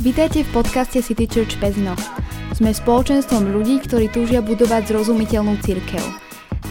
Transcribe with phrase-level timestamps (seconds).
[0.00, 1.92] Vítajte v podcaste City Church Pezno.
[2.56, 6.00] Sme spoločenstvom ľudí, ktorí túžia budovať zrozumiteľnú cirkev.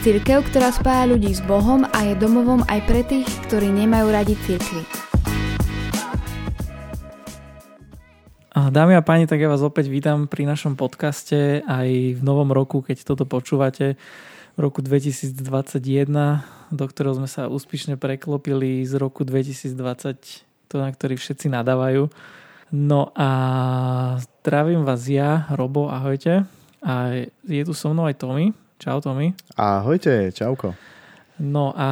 [0.02, 4.34] Cirkev, ktorá spája ľudí s Bohom a je domovom aj pre tých, ktorí nemajú radi
[4.50, 4.82] cirkvy.
[8.58, 12.82] Dámy a páni, tak ja vás opäť vítam pri našom podcaste aj v novom roku,
[12.82, 13.94] keď toto počúvate,
[14.58, 15.38] roku 2021,
[16.74, 22.10] do ktorého sme sa úspešne preklopili z roku 2020 to, na ktorý všetci nadávajú.
[22.70, 23.30] No a
[24.22, 26.46] zdravím vás ja, Robo, ahojte.
[26.86, 28.54] A je tu so mnou aj Tommy.
[28.78, 29.34] Čau Tommy.
[29.58, 30.78] Ahojte, čauko.
[31.42, 31.90] No a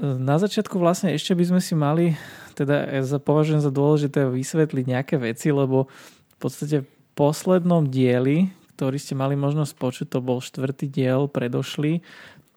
[0.00, 2.14] na začiatku vlastne ešte by sme si mali,
[2.54, 5.90] teda ja považujem za dôležité vysvetliť nejaké veci, lebo
[6.32, 12.04] v podstate v poslednom dieli, ktorý ste mali možnosť počuť, to bol štvrtý diel predošlý,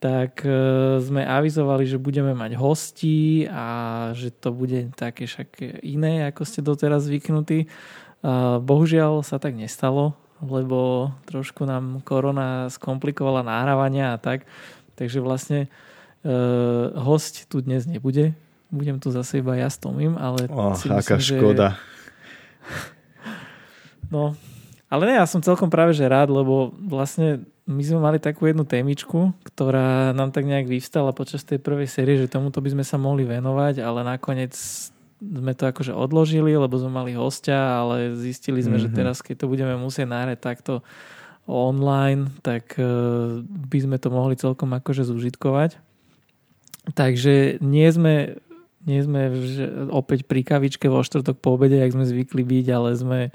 [0.05, 0.53] tak e,
[1.01, 3.65] sme avizovali, že budeme mať hostí a
[4.13, 7.65] že to bude také však iné, ako ste doteraz zvyknutí.
[8.61, 10.13] Bohužiaľ sa tak nestalo,
[10.45, 14.45] lebo trošku nám korona skomplikovala nahrávania a tak.
[14.93, 15.69] Takže vlastne e,
[16.93, 18.37] host tu dnes nebude.
[18.69, 21.67] Budem tu zase iba ja s Tomím, ale oh, si aká myslím, škoda.
[21.73, 21.81] Že...
[24.13, 24.37] No,
[24.85, 28.61] ale ne, ja som celkom práve že rád, lebo vlastne my sme mali takú jednu
[28.61, 33.01] témičku, ktorá nám tak nejak vyvstala počas tej prvej série, že tomuto by sme sa
[33.01, 34.53] mohli venovať, ale nakoniec
[35.17, 38.85] sme to akože odložili, lebo sme mali hostia, ale zistili sme, mm-hmm.
[38.85, 38.95] že mhm.
[38.95, 40.85] teraz, keď to budeme musieť náhrať takto
[41.49, 42.85] online, tak e,
[43.41, 45.77] by sme to mohli celkom akože zúžitkovať.
[46.93, 48.37] Takže nie sme,
[48.85, 49.33] nie sme
[49.89, 53.31] opäť pri kavičke vo štvrtok po obede, jak sme zvykli byť, ale sme e,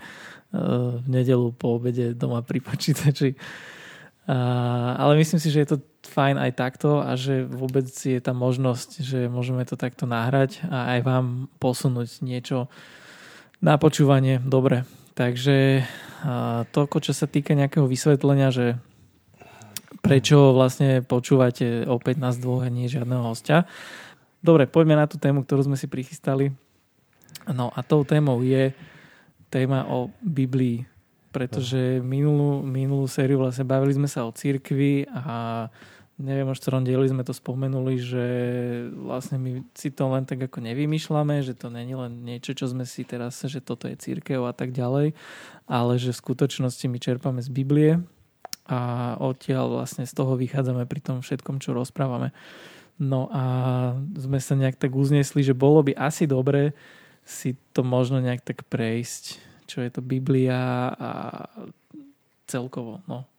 [1.02, 3.34] v nedelu po obede doma pri počítači.
[4.30, 9.02] Ale myslím si, že je to fajn aj takto a že vôbec je tá možnosť,
[9.02, 11.26] že môžeme to takto nahrať a aj vám
[11.58, 12.70] posunúť niečo
[13.58, 14.38] na počúvanie.
[14.38, 14.86] Dobre,
[15.18, 15.82] takže
[16.70, 18.78] toľko, čo sa týka nejakého vysvetlenia, že
[20.00, 23.68] prečo vlastne počúvate opäť nás dvoch a nie žiadneho hostia.
[24.40, 26.54] Dobre, poďme na tú tému, ktorú sme si prichystali.
[27.50, 28.72] No a tou témou je
[29.52, 30.86] téma o Biblii
[31.30, 35.66] pretože minulú, minulú sériu vlastne bavili sme sa o cirkvi a
[36.20, 38.26] neviem, v ktorom dieli sme to spomenuli, že
[38.92, 42.84] vlastne my si to len tak ako nevymýšľame, že to není len niečo, čo sme
[42.84, 45.16] si teraz, že toto je církev a tak ďalej,
[45.64, 47.92] ale že v skutočnosti my čerpame z Biblie
[48.68, 52.30] a odtiaľ vlastne z toho vychádzame pri tom všetkom, čo rozprávame.
[53.00, 53.44] No a
[54.12, 56.76] sme sa nejak tak uznesli, že bolo by asi dobre
[57.24, 61.10] si to možno nejak tak prejsť čo je to Biblia a
[62.50, 62.98] celkovo.
[63.06, 63.30] No.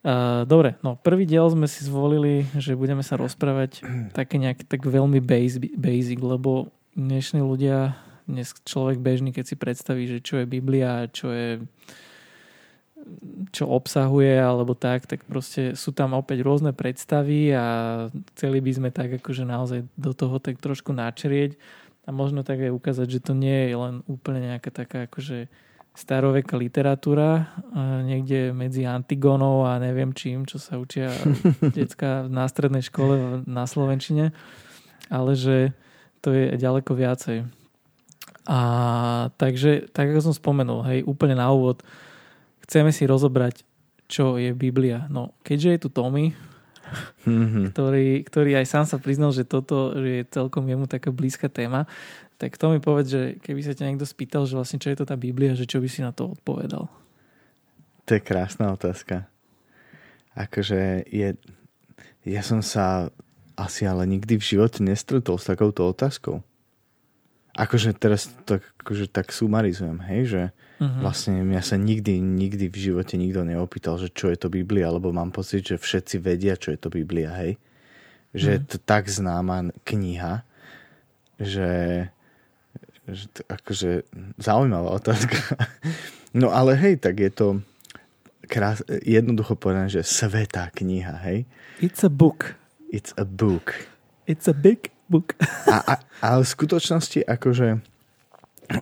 [0.00, 3.80] Uh, dobre, no prvý diel sme si zvolili, že budeme sa rozprávať
[4.18, 5.24] také nejak tak veľmi
[5.76, 7.96] basic, lebo dnešní ľudia,
[8.28, 11.64] dnes človek bežný, keď si predstaví, že čo je Biblia, čo je
[13.50, 17.66] čo obsahuje alebo tak, tak proste sú tam opäť rôzne predstavy a
[18.36, 21.56] chceli by sme tak akože naozaj do toho tak trošku načrieť
[22.10, 25.46] a možno tak aj ukázať, že to nie je len úplne nejaká taká akože
[25.94, 27.54] staroveká literatúra
[28.02, 31.14] niekde medzi Antigonou a neviem čím, čo sa učia
[31.78, 34.34] decka na strednej škole na Slovenčine,
[35.06, 35.70] ale že
[36.18, 37.46] to je ďaleko viacej.
[38.50, 38.60] A
[39.38, 41.86] takže, tak ako som spomenul, hej, úplne na úvod,
[42.66, 43.62] chceme si rozobrať,
[44.10, 45.06] čo je Biblia.
[45.06, 46.34] No, keďže je tu Tommy,
[47.24, 47.64] mm-hmm.
[47.72, 51.88] ktorý, ktorý aj sám sa priznal, že toto že je celkom jemu taká blízka téma.
[52.40, 55.04] Tak to mi povedz, že keby sa ťa niekto spýtal, že vlastne čo je to
[55.04, 56.88] tá Biblia, že čo by si na to odpovedal?
[58.08, 59.28] To je krásna otázka.
[60.34, 61.36] Akože je...
[62.24, 63.12] Ja som sa
[63.60, 66.40] asi ale nikdy v živote nestretol s takouto otázkou.
[67.56, 70.42] Akože teraz tak, akože tak sumarizujem, hej, že
[70.80, 71.04] Uh-huh.
[71.04, 75.12] Vlastne mňa sa nikdy, nikdy v živote nikto neopýtal, že čo je to Biblia, lebo
[75.12, 77.60] mám pocit, že všetci vedia, čo je to Biblia, hej.
[78.32, 78.56] Že uh-huh.
[78.56, 80.40] je to tak známa kniha,
[81.36, 81.70] že,
[83.04, 84.08] že to, akože
[84.40, 85.38] zaujímavá otázka.
[86.30, 87.58] No ale hej, tak je to
[88.46, 91.42] krás, jednoducho povedané, že svetá kniha, hej.
[91.82, 92.54] It's a book.
[92.94, 93.74] It's a book.
[94.30, 95.34] It's a big book.
[95.74, 97.82] a, a, ale v skutočnosti akože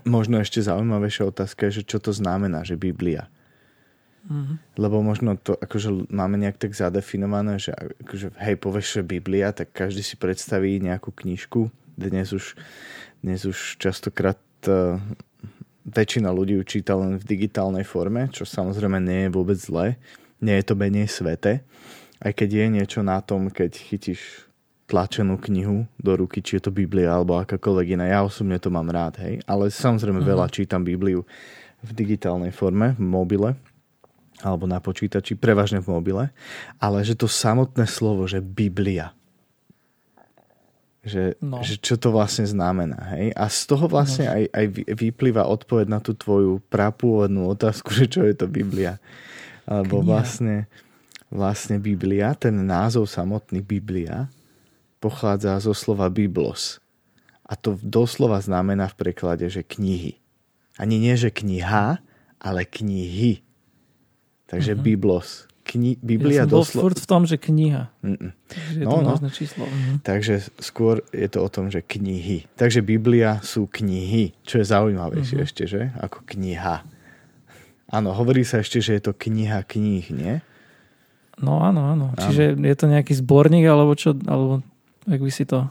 [0.04, 3.32] možno ešte zaujímavejšia otázka je, že čo to znamená, že Biblia.
[4.28, 4.56] Mm-hmm.
[4.76, 9.72] Lebo možno to akože máme nejak tak zadefinované, že akože, hej, povieš, že Biblia, tak
[9.72, 11.72] každý si predstaví nejakú knižku.
[11.96, 12.52] Dnes už,
[13.24, 14.36] dnes už častokrát
[14.68, 15.00] uh,
[15.88, 19.96] väčšina ľudí číta len v digitálnej forme, čo samozrejme nie je vôbec zlé.
[20.44, 21.64] Nie je to menej svete.
[22.20, 24.47] Aj keď je niečo na tom, keď chytíš
[24.88, 28.08] tlačenú knihu do ruky, či je to Biblia alebo akákoľvek iná.
[28.08, 29.44] Ja osobne to mám rád, hej.
[29.44, 30.32] Ale samozrejme uh-huh.
[30.32, 31.28] veľa čítam Bibliu
[31.84, 33.50] v digitálnej forme, v mobile
[34.42, 36.24] alebo na počítači, prevažne v mobile,
[36.78, 39.10] ale že to samotné slovo, že Biblia,
[41.02, 41.58] že, no.
[41.64, 43.18] že čo to vlastne znamená.
[43.18, 43.34] Hej?
[43.34, 44.34] A z toho vlastne no.
[44.38, 49.02] aj, aj vyplýva odpoveď na tú tvoju prapôvodnú otázku, že čo je to Biblia.
[49.68, 50.64] Alebo vlastne,
[51.28, 54.30] vlastne Biblia, ten názov samotný Biblia,
[54.98, 56.82] pochádza zo slova Biblos.
[57.48, 60.20] A to doslova znamená v preklade, že knihy.
[60.76, 61.98] Ani nie, že kniha,
[62.38, 63.40] ale knihy.
[64.46, 64.86] Takže mm-hmm.
[64.86, 65.48] Biblos.
[65.68, 67.92] Kni- Biblia ja som doslo- furt v tom, že kniha.
[68.48, 69.28] Takže je no, to no.
[69.28, 69.64] číslo.
[69.68, 70.00] Mhm.
[70.00, 72.48] Takže skôr je to o tom, že knihy.
[72.56, 75.48] Takže Biblia sú knihy, čo je zaujímavejšie mm-hmm.
[75.48, 75.92] ešte, že?
[76.00, 76.84] Ako kniha.
[77.88, 80.40] Áno, hovorí sa ešte, že je to kniha kníh, nie?
[81.40, 82.06] No áno, áno.
[82.12, 82.20] áno.
[82.20, 84.64] Čiže je to nejaký zborník, alebo čo, alebo
[85.08, 85.68] jak by si to...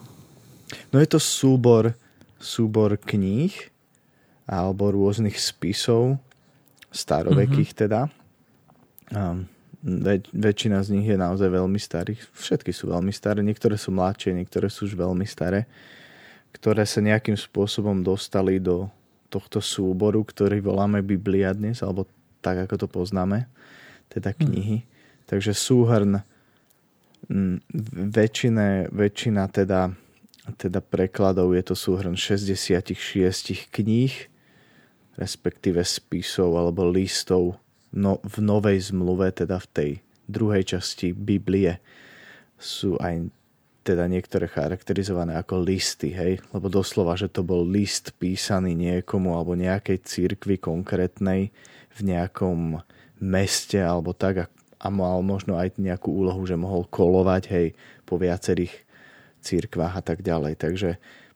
[0.92, 1.96] No je to súbor,
[2.42, 3.56] súbor kníh
[4.48, 6.20] alebo rôznych spisov,
[6.92, 7.84] starovekých mm-hmm.
[7.84, 8.02] teda.
[9.12, 9.48] Um,
[9.84, 12.20] väč- väčšina z nich je naozaj veľmi starých.
[12.36, 15.68] Všetky sú veľmi staré, niektoré sú mladšie, niektoré sú už veľmi staré,
[16.56, 18.92] ktoré sa nejakým spôsobom dostali do
[19.28, 22.08] tohto súboru, ktorý voláme Biblia dnes, alebo
[22.40, 23.48] tak, ako to poznáme,
[24.08, 24.38] teda hm.
[24.40, 24.78] knihy.
[24.84, 24.90] Hmm.
[25.28, 26.24] Takže súhrn
[28.14, 29.92] väčšine, väčšina teda,
[30.56, 32.94] teda prekladov je to súhrn 66
[33.74, 34.14] kníh,
[35.18, 37.58] respektíve spisov alebo listov
[37.92, 39.92] no, v novej zmluve, teda v tej
[40.28, 41.80] druhej časti Biblie,
[42.58, 43.30] sú aj
[43.88, 46.44] teda niektoré charakterizované ako listy, hej?
[46.52, 51.56] Lebo doslova, že to bol list písaný niekomu alebo nejakej cirkvi konkrétnej
[51.96, 52.84] v nejakom
[53.24, 57.68] meste alebo tak a mal možno aj nejakú úlohu, že mohol kolovať, hej,
[58.06, 58.74] po viacerých
[59.42, 60.54] cirkvách a tak ďalej.
[60.58, 60.90] Takže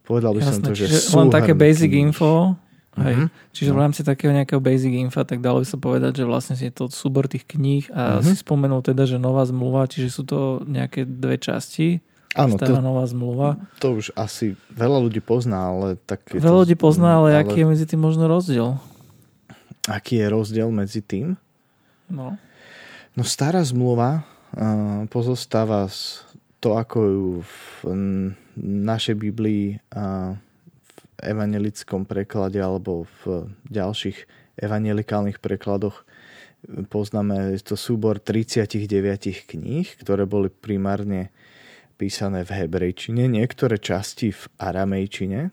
[0.05, 0.85] povedal by Jasne, som to, že
[1.17, 2.57] len také basic info,
[2.91, 3.15] Hej.
[3.15, 3.27] Mm-hmm.
[3.55, 3.83] Čiže v no.
[3.87, 7.31] rámci takého nejakého basic info, tak dalo by sa povedať, že vlastne je to súbor
[7.31, 8.27] tých kníh a mm-hmm.
[8.27, 12.03] si spomenul teda, že nová zmluva, čiže sú to nejaké dve časti.
[12.35, 13.59] Áno, to, nová zmluva.
[13.83, 16.31] To už asi veľa ľudí pozná, ale tak...
[16.31, 18.79] Veľa to, ľudí pozná, ale, ale aký je medzi tým možno rozdiel?
[19.87, 21.35] Aký je rozdiel medzi tým?
[22.07, 22.39] No.
[23.11, 26.23] No stará zmluva uh, pozostáva z
[26.61, 27.57] to, ako ju v
[28.61, 30.37] našej Biblii uh,
[31.17, 34.29] evangelickom preklade alebo v ďalších
[34.61, 36.05] evangelikálnych prekladoch
[36.93, 38.77] poznáme to súbor 39
[39.49, 41.33] kníh, ktoré boli primárne
[41.97, 45.49] písané v hebrejčine, niektoré časti v aramejčine,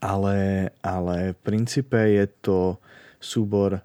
[0.00, 0.36] ale,
[0.80, 2.58] ale v princípe je to
[3.20, 3.80] súbor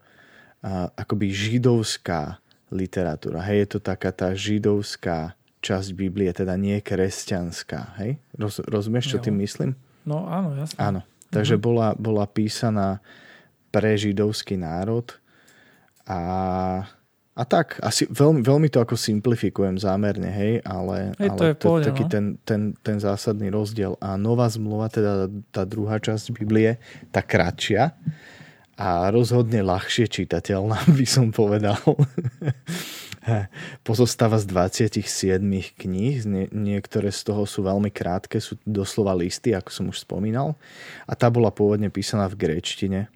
[0.96, 2.40] akoby židovská
[2.74, 3.46] literatúra.
[3.46, 8.02] Hej, je to taká tá židovská časť Biblie, teda nie kresťanská.
[8.04, 8.20] Hej?
[8.36, 9.78] Roz, rozumieš, čo tým myslím?
[10.04, 10.78] No áno, jasne.
[10.82, 11.02] Áno.
[11.32, 11.62] Takže mhm.
[11.64, 13.00] bola, bola písaná
[13.74, 15.08] pre židovský národ
[16.06, 16.20] a,
[17.34, 21.56] a tak, asi veľmi, veľmi to ako simplifikujem zámerne, hej, ale, hej, ale to je
[21.58, 22.12] to, pôjde, taký no?
[22.12, 23.98] ten, ten, ten zásadný rozdiel.
[23.98, 26.78] A nová zmluva, teda tá druhá časť Biblie,
[27.10, 27.96] tá kratšia
[28.74, 31.80] a rozhodne ľahšie čitateľná, by som povedal.
[33.88, 35.40] Pozostáva z 27
[35.80, 36.16] kníh,
[36.52, 40.60] niektoré z toho sú veľmi krátke, sú doslova listy, ako som už spomínal.
[41.08, 43.08] A tá bola pôvodne písaná v gréčtine.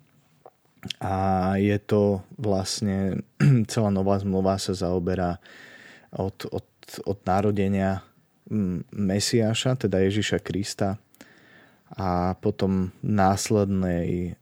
[1.03, 3.25] A je to vlastne,
[3.71, 5.41] celá nová zmluva sa zaoberá
[6.15, 6.67] od, od,
[7.03, 8.05] od narodenia
[8.95, 10.95] Mesiáša, teda Ježiša Krista,
[11.95, 14.35] a potom následnej,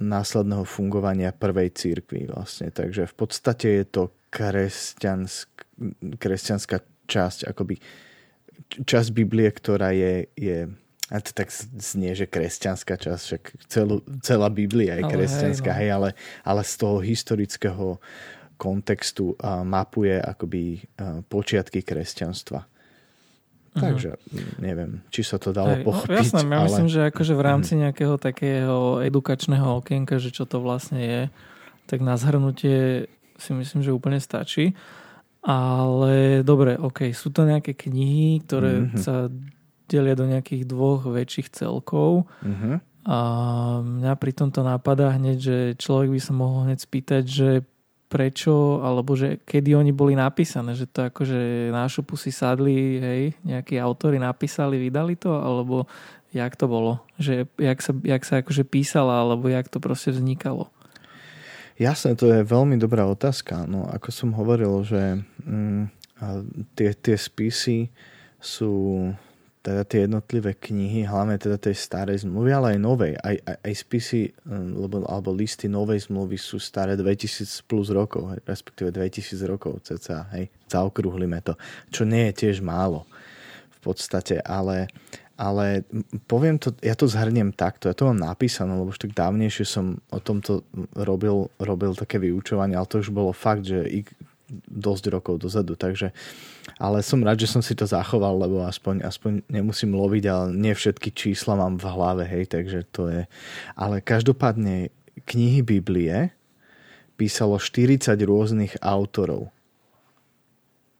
[0.00, 2.72] následného fungovania prvej církvy vlastne.
[2.72, 5.48] Takže v podstate je to kresťansk,
[6.16, 7.76] kresťanská časť, akoby
[8.82, 10.72] časť Biblie, ktorá je, je
[11.06, 15.80] a to tak znie, že kresťanská časť, však celú, celá Biblia je kresťanská, hej, no.
[15.80, 16.10] hej ale,
[16.42, 18.02] ale z toho historického
[18.58, 20.82] kontextu mapuje akoby
[21.30, 22.66] počiatky kresťanstva.
[23.76, 23.92] Uh-huh.
[23.92, 24.16] Takže
[24.56, 26.08] neviem, či sa to dalo hej, no, pochopiť.
[26.08, 26.66] No, jasné, ja ale...
[26.72, 27.80] myslím, že akože v rámci mhm.
[27.84, 31.22] nejakého takého edukačného okienka, že čo to vlastne je,
[31.84, 33.06] tak na zhrnutie
[33.36, 34.72] si myslím, že úplne stačí.
[35.46, 38.98] Ale dobre, ok, sú to nejaké knihy, ktoré mm-hmm.
[38.98, 39.30] sa
[39.86, 42.26] delia do nejakých dvoch väčších celkov.
[42.42, 42.76] Mm-hmm.
[43.06, 43.18] A
[43.78, 47.48] mňa pri tomto napadá hneď, že človek by sa mohol hneď spýtať, že
[48.06, 53.22] prečo, alebo že kedy oni boli napísané, že to akože na šupu si sadli, hej,
[53.42, 55.90] nejakí autory napísali, vydali to, alebo
[56.30, 60.70] jak to bolo, že jak sa, jak sa akože písala, alebo jak to proste vznikalo.
[61.76, 63.68] Jasné, to je veľmi dobrá otázka.
[63.68, 65.92] No, ako som hovoril, že mm,
[66.72, 67.92] tie, tie spisy
[68.40, 69.12] sú
[69.66, 73.12] teda tie jednotlivé knihy, hlavne teda tej starej zmluvy, ale aj novej.
[73.18, 78.40] Aj, aj, aj spisy alebo, alebo listy novej zmluvy sú staré 2000 plus rokov, hej,
[78.46, 81.58] respektíve 2000 rokov cca, hej, zaokrúhlime to,
[81.90, 83.10] čo nie je tiež málo
[83.74, 84.86] v podstate, ale,
[85.34, 85.82] ale
[86.30, 89.98] poviem to, ja to zhrniem takto, ja to mám napísané, lebo už tak dávnejšie som
[90.14, 90.62] o tomto
[90.94, 93.82] robil, robil také vyučovanie, ale to už bolo fakt, že
[94.70, 96.14] dosť rokov dozadu, takže
[96.74, 100.74] ale som rád, že som si to zachoval, lebo aspoň, aspoň nemusím loviť, ale nie
[100.74, 103.22] všetky čísla mám v hlave, hej, takže to je...
[103.78, 104.90] Ale každopádne
[105.24, 106.34] knihy Biblie
[107.14, 109.48] písalo 40 rôznych autorov.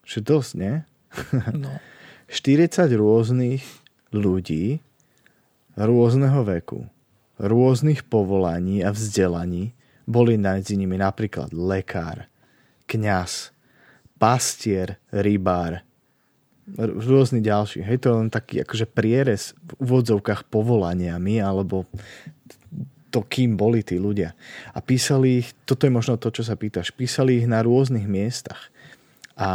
[0.06, 0.75] Čo dosť, nie?
[1.56, 1.82] No.
[2.26, 3.62] 40 rôznych
[4.11, 4.82] ľudí
[5.78, 6.88] rôzneho veku,
[7.38, 9.76] rôznych povolaní a vzdelaní
[10.08, 12.26] boli medzi nimi napríklad lekár,
[12.90, 13.56] kňaz,
[14.16, 15.85] pastier, rybár,
[16.76, 17.87] rôzny ďalší.
[17.87, 21.87] Hej, to je len taký akože prierez v úvodzovkách povolaniami, alebo
[23.14, 24.35] to, kým boli tí ľudia.
[24.75, 28.68] A písali ich, toto je možno to, čo sa pýtaš, písali ich na rôznych miestach.
[29.37, 29.49] A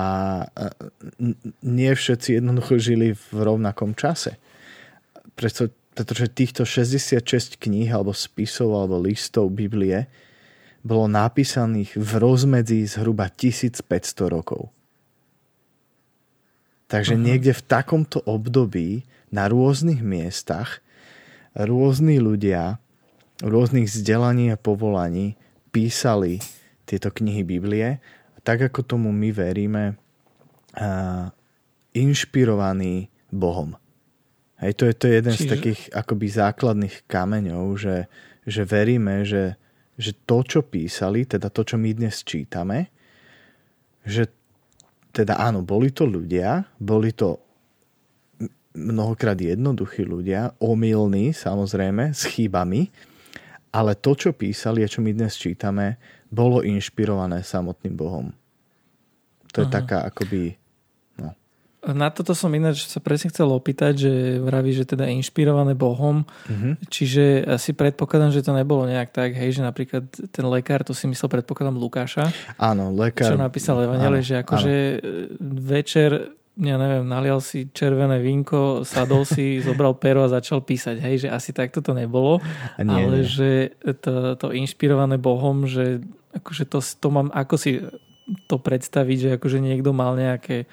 [1.65, 4.37] nie všetci jednoducho žili v rovnakom čase.
[5.33, 10.07] Preto, pretože týchto 66 kníh alebo spisov alebo listov Biblie
[10.81, 13.85] bolo napísaných v rozmedzi zhruba 1500
[14.27, 14.73] rokov.
[16.89, 17.23] Takže uh-huh.
[17.23, 20.83] niekde v takomto období na rôznych miestach
[21.55, 22.81] rôzni ľudia
[23.41, 25.33] rôznych vzdelaní a povolaní
[25.73, 26.39] písali
[26.85, 27.97] tieto knihy Biblie,
[28.45, 29.97] tak ako tomu my veríme,
[31.91, 33.75] inšpirovaní Bohom.
[34.61, 35.43] Hej, to je, to je jeden Čiže...
[35.47, 37.97] z takých akoby základných kameňov, že,
[38.45, 39.57] že veríme, že
[40.01, 42.89] že to, čo písali, teda to, čo my dnes čítame,
[44.01, 44.25] že
[45.13, 47.37] teda áno, boli to ľudia, boli to
[48.73, 52.89] mnohokrát jednoduchí ľudia, omylní samozrejme, s chybami,
[53.71, 55.99] ale to, čo písali a čo my dnes čítame,
[56.31, 58.31] bolo inšpirované samotným Bohom.
[59.51, 59.75] To je Aha.
[59.83, 60.55] taká akoby
[61.81, 66.85] na toto som ináč sa presne chcel opýtať, že vraví, že teda inšpirované Bohom, mm-hmm.
[66.93, 71.09] čiže asi predpokladám, že to nebolo nejak tak, hej, že napríklad ten lekár, to si
[71.09, 72.29] myslel predpokladám Lukáša.
[72.61, 73.33] Áno, lekár.
[73.33, 75.57] Čo napísal Evangele, že akože áno.
[75.57, 81.01] večer ja neviem, nalial si červené vínko, sadol si, zobral pero a začal písať.
[81.01, 82.43] Hej, že asi takto to nebolo,
[82.77, 83.25] nie, ale nie.
[83.25, 83.49] že
[84.03, 86.03] to, to inšpirované Bohom, že
[86.35, 87.81] akože to, to mám, ako si
[88.47, 90.69] to predstaviť, že akože niekto mal nejaké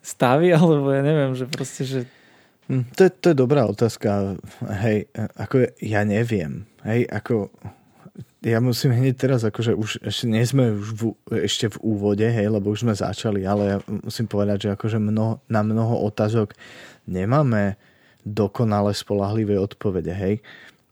[0.00, 2.00] stavy, alebo ja neviem, že proste, že...
[2.68, 4.40] Hm, to je, to je dobrá otázka.
[4.64, 6.64] Hej, ako ja neviem.
[6.86, 7.52] Hej, ako
[8.40, 11.02] ja musím hneď teraz, akože už ešte nie sme už v,
[11.44, 15.44] ešte v úvode, hej, lebo už sme začali, ale ja musím povedať, že akože mnoho,
[15.52, 16.56] na mnoho otázok
[17.04, 17.76] nemáme
[18.24, 20.34] dokonale spolahlivé odpovede, hej.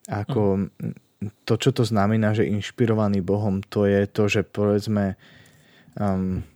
[0.09, 5.19] Ako uh to, čo to znamená, že inšpirovaný Bohom, to je to, že povedzme
[5.99, 6.47] um,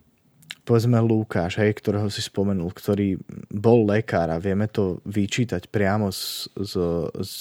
[0.63, 3.19] povedzme Lukáš, hej, ktorého si spomenul, ktorý
[3.51, 6.73] bol lekár a vieme to vyčítať priamo z, z,
[7.19, 7.35] z,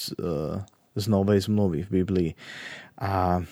[0.94, 2.30] z novej zmluvy v Biblii.
[2.98, 3.42] A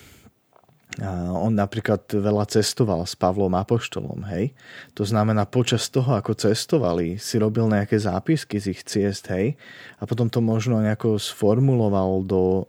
[1.31, 4.51] on napríklad veľa cestoval s Pavlom Apoštolom, hej.
[4.99, 9.55] To znamená, počas toho, ako cestovali, si robil nejaké zápisky z ich ciest, hej.
[9.97, 12.67] A potom to možno nejako sformuloval do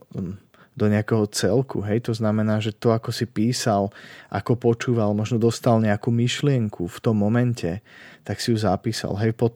[0.71, 1.83] do nejakého celku.
[1.83, 2.07] Hej?
[2.07, 3.91] To znamená, že to, ako si písal,
[4.31, 7.83] ako počúval, možno dostal nejakú myšlienku v tom momente,
[8.23, 9.19] tak si ju zapísal.
[9.19, 9.35] Hej?
[9.35, 9.53] Pod,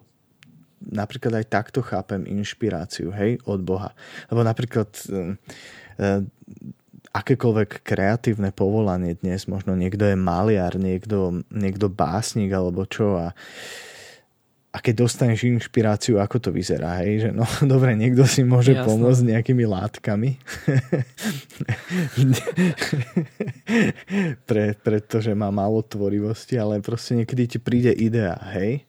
[0.83, 3.39] napríklad aj takto chápem inšpiráciu hej?
[3.47, 3.95] od Boha.
[4.27, 5.19] Lebo napríklad e,
[7.15, 13.31] akékoľvek kreatívne povolanie dnes, možno niekto je maliar, niekto, niekto básnik alebo čo a
[14.75, 18.83] a keď dostaneš inšpiráciu, ako to vyzerá, hej, že no dobre, niekto si môže Jasne.
[18.83, 20.35] pomôcť nejakými látkami,
[24.47, 28.83] Pre, pretože má málo tvorivosti, ale proste niekedy ti príde idea, hej,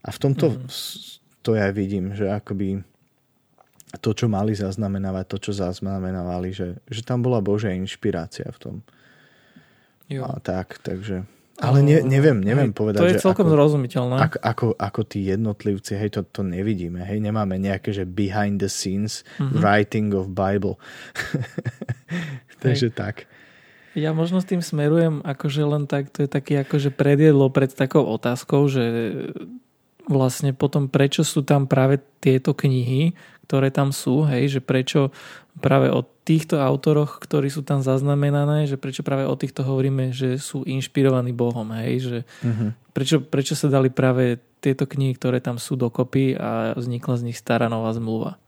[0.00, 0.68] a v tomto mm.
[1.44, 2.80] to ja vidím, že akoby
[4.00, 8.76] to, čo mali zaznamenávať, to, čo zaznamenávali, že, že tam bola Božia inšpirácia v tom.
[10.08, 10.28] Jo.
[10.28, 11.24] A tak, takže
[11.62, 14.16] ale ne, neviem, neviem hej, povedať, To je celkom ako, zrozumiteľné.
[14.18, 16.98] Ako, ako, ako tí jednotlivci, hej, to, to nevidíme.
[16.98, 19.62] Hej, nemáme nejaké, že behind the scenes mm-hmm.
[19.62, 20.82] writing of Bible.
[22.64, 22.96] Takže hej.
[22.98, 23.30] tak.
[23.94, 28.02] Ja možno s tým smerujem, akože len tak, to je taký akože predjedlo pred takou
[28.02, 28.82] otázkou, že
[30.10, 33.14] vlastne potom prečo sú tam práve tieto knihy,
[33.46, 35.14] ktoré tam sú, hej, že prečo
[35.62, 40.40] práve o týchto autoroch, ktorí sú tam zaznamenané, že prečo práve o týchto hovoríme, že
[40.40, 42.74] sú inšpirovaní Bohom, hej, že uh-huh.
[42.90, 47.38] prečo, prečo sa dali práve tieto knihy, ktoré tam sú dokopy a vznikla z nich
[47.38, 48.40] stará nová zmluva?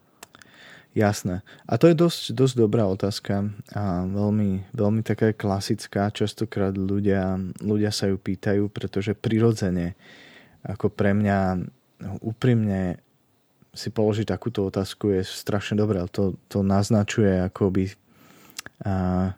[0.97, 1.45] Jasné.
[1.69, 6.09] A to je dosť, dosť dobrá otázka a veľmi, veľmi taká klasická.
[6.09, 9.93] Častokrát ľudia, ľudia sa ju pýtajú, pretože prirodzene,
[10.65, 11.69] ako pre mňa
[12.25, 12.97] úprimne
[13.77, 16.01] si položiť takúto otázku je strašne dobré.
[16.17, 17.93] To, to naznačuje akoby
[18.83, 19.31] a,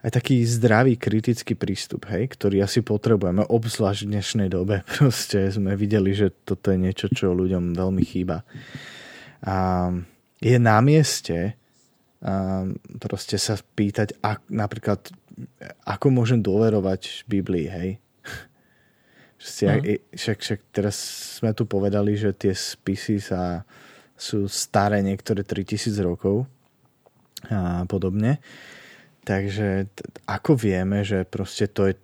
[0.00, 4.86] aj taký zdravý kritický prístup, hej, ktorý asi potrebujeme, obzvlášť v dnešnej dobe.
[4.96, 8.46] Proste sme videli, že toto je niečo, čo ľuďom veľmi chýba.
[9.44, 9.88] A
[10.40, 11.60] je na mieste
[12.20, 12.68] a
[13.00, 15.00] proste sa pýtať, ak, napríklad,
[15.88, 17.90] ako môžem dôverovať Biblii, hej?
[19.40, 19.98] Mm.
[20.12, 20.96] Však, však teraz
[21.40, 23.64] sme tu povedali, že tie spisy sa,
[24.12, 26.44] sú staré niektoré 3000 rokov
[27.48, 28.36] a podobne.
[29.24, 31.94] Takže t- ako vieme, že proste to je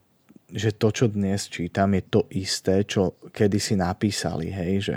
[0.46, 4.96] že to, čo dnes čítam, je to isté, čo kedysi napísali, hej, že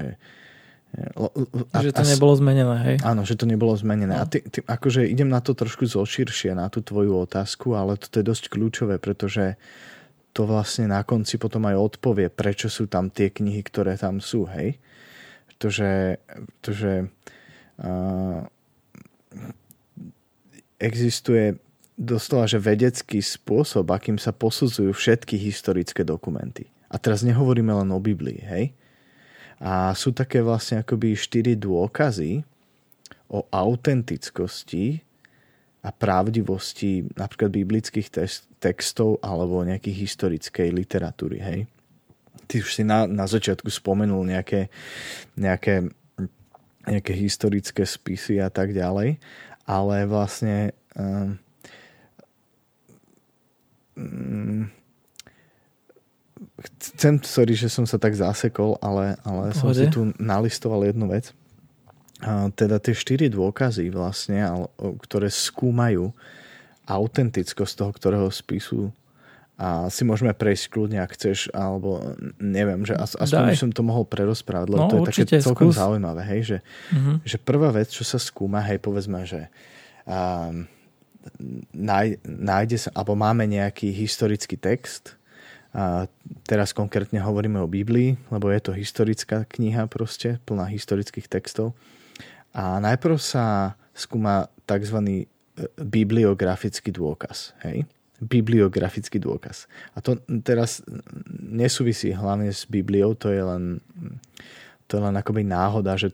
[1.70, 2.96] a, že to nebolo zmenené, hej?
[3.06, 4.10] Áno, že to nebolo zmenené.
[4.10, 4.26] No.
[4.26, 8.10] A ty, ty, akože idem na to trošku zoširšie, na tú tvoju otázku, ale to
[8.10, 9.54] je dosť kľúčové, pretože
[10.40, 14.48] to vlastne na konci potom aj odpovie, prečo sú tam tie knihy, ktoré tam sú,
[14.48, 14.80] hej?
[15.52, 17.12] Pretože, pretože
[17.84, 18.48] uh,
[20.80, 21.60] existuje
[22.00, 26.72] doslova, že vedecký spôsob, akým sa posudzujú všetky historické dokumenty.
[26.88, 28.72] A teraz nehovoríme len o Biblii, hej?
[29.60, 32.48] A sú také vlastne akoby štyri dôkazy
[33.28, 35.04] o autentickosti
[35.80, 38.12] a pravdivosti napríklad biblických
[38.60, 41.60] textov alebo nejakých historickej literatúry, hej.
[42.50, 44.68] Ty už si na, na začiatku spomenul nejaké,
[45.40, 45.88] nejaké,
[46.84, 49.22] nejaké historické spisy a tak ďalej,
[49.70, 51.38] ale vlastne um,
[53.96, 54.68] um,
[56.82, 61.32] chcem, sorry, že som sa tak zasekol, ale, ale som si tu nalistoval jednu vec
[62.56, 66.12] teda tie štyri dôkazy vlastne, ktoré skúmajú
[66.84, 68.92] autentickosť toho, ktorého spisu
[69.60, 74.08] a si môžeme prejsť kľudne, ak chceš, alebo neviem, že aspoň by som to mohol
[74.08, 75.76] prerozprávať, lebo no, to je určite, také celkom skús.
[75.76, 76.58] zaujímavé, hej, že,
[76.96, 77.20] uh-huh.
[77.28, 79.52] že prvá vec, čo sa skúma, hej, povedzme, že
[80.08, 80.64] um,
[81.76, 85.20] náj, nájde sa, alebo máme nejaký historický text,
[85.70, 86.10] a
[86.50, 91.78] teraz konkrétne hovoríme o Biblii, lebo je to historická kniha proste, plná historických textov
[92.54, 94.98] a najprv sa skúma tzv.
[95.06, 95.26] E,
[95.80, 97.54] bibliografický dôkaz.
[97.66, 97.86] Hej?
[98.20, 99.70] Bibliografický dôkaz.
[99.96, 100.84] A to teraz
[101.40, 103.80] nesúvisí hlavne s Bibliou, to je len,
[104.88, 106.12] to je len akoby náhoda, že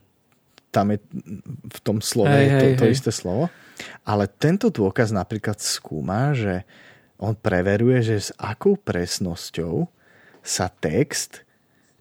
[0.70, 1.00] tam je
[1.66, 2.92] v tom slove hej, to, to hej.
[2.92, 3.48] isté slovo.
[4.04, 6.68] Ale tento dôkaz napríklad skúma, že
[7.16, 9.88] on preveruje, že s akou presnosťou
[10.44, 11.42] sa text,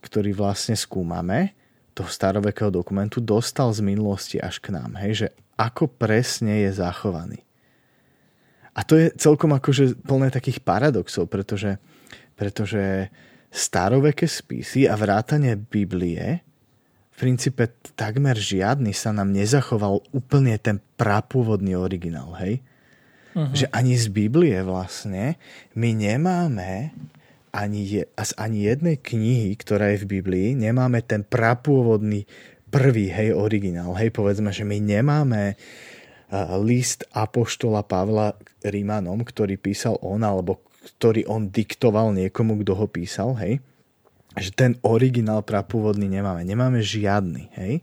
[0.03, 1.55] ktorý vlastne skúmame,
[1.95, 4.99] toho starovekého dokumentu dostal z minulosti až k nám.
[4.99, 7.39] Hej, že ako presne je zachovaný.
[8.75, 11.79] A to je celkom akože plné takých paradoxov, pretože,
[12.35, 13.07] pretože
[13.47, 16.43] staroveké spisy a vrátanie Biblie
[17.15, 22.59] v princípe takmer žiadny sa nám nezachoval úplne ten prapôvodný originál, hej?
[23.31, 23.55] Uh-huh.
[23.55, 25.39] Že ani z Biblie vlastne
[25.79, 26.91] my nemáme
[27.55, 32.27] ani, je, z ani jednej knihy, ktorá je v Biblii, nemáme ten prapôvodný
[32.67, 33.95] prvý, hej, originál.
[33.95, 40.59] Hej, povedzme, že my nemáme uh, list Apoštola Pavla Rímanom, ktorý písal on, alebo
[40.99, 43.63] ktorý on diktoval niekomu, kto ho písal, hej.
[44.35, 46.43] Že ten originál prapôvodný nemáme.
[46.43, 47.79] Nemáme žiadny, hej.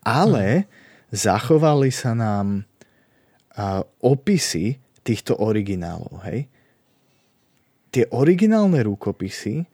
[0.00, 0.66] Ale hmm.
[1.12, 6.48] zachovali sa nám uh, opisy týchto originálov, hej
[7.90, 9.66] tie originálne rukopisy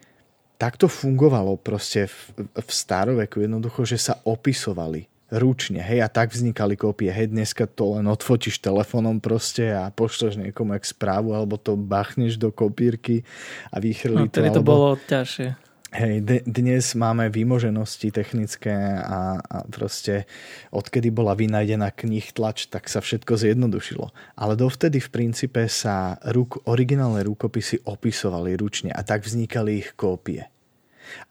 [0.57, 6.79] takto fungovalo proste v, v staroveku jednoducho, že sa opisovali ručne, hej, a tak vznikali
[6.79, 7.11] kópie.
[7.11, 12.39] Hej, dneska to len odfotíš telefónom proste a pošleš niekomu jak správu, alebo to bachneš
[12.39, 13.27] do kopírky
[13.75, 14.39] a vychrli no, to.
[14.39, 15.66] to bolo ťažšie.
[15.97, 20.29] Hej, de- dnes máme výmoženosti technické a, a proste
[20.69, 24.13] odkedy bola vynajdená knih tlač, tak sa všetko zjednodušilo.
[24.37, 30.45] Ale dovtedy v princípe sa ruk, originálne rukopisy opisovali ručne a tak vznikali ich kópie.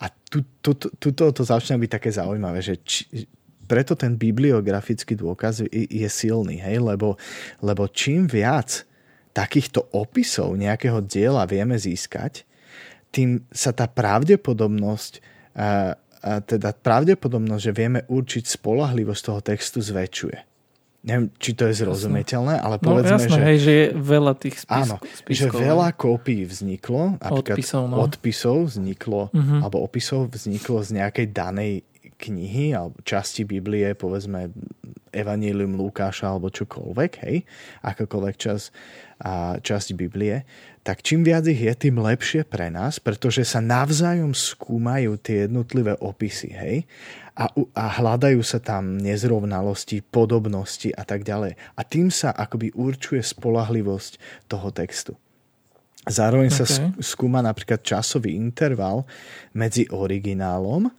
[0.01, 3.29] A tu, tu, tu, tu to, začína byť také zaujímavé, že či,
[3.69, 6.81] preto ten bibliografický dôkaz je, je silný, hej?
[6.81, 7.21] Lebo,
[7.61, 8.81] lebo čím viac
[9.29, 12.49] takýchto opisov nejakého diela vieme získať,
[13.15, 15.13] tým sa tá pravdepodobnosť,
[15.53, 20.37] a, a teda pravdepodobnosť, že vieme určiť spolahlivosť toho textu zväčšuje.
[21.05, 23.45] neviem, či to je zrozumiteľné, ale No povedzme, jasné, že...
[23.45, 25.15] hej, že je veľa tých spisk, Áno, že
[25.47, 25.59] spiskov.
[25.61, 27.95] veľa kópií vzniklo, napríklad Odpisov, no.
[28.01, 29.57] odpisov vzniklo, Mhm.
[29.61, 31.71] alebo opisov vzniklo z nejakej danej
[32.15, 34.51] knihy alebo časti Biblie, povedzme
[35.15, 37.47] Evangelium Lukáša alebo čokoľvek, hej,
[37.83, 38.75] akákoľvek čas,
[39.23, 40.43] a časť Biblie,
[40.83, 45.95] tak čím viac ich je, tým lepšie pre nás, pretože sa navzájom skúmajú tie jednotlivé
[46.03, 46.77] opisy, hej,
[47.35, 51.59] a, a hľadajú sa tam nezrovnalosti, podobnosti a tak ďalej.
[51.75, 55.15] A tým sa akoby určuje spolahlivosť toho textu.
[56.05, 56.75] Zároveň sa Okay.
[56.75, 59.09] sk- skúma napríklad časový interval
[59.57, 60.91] medzi originálom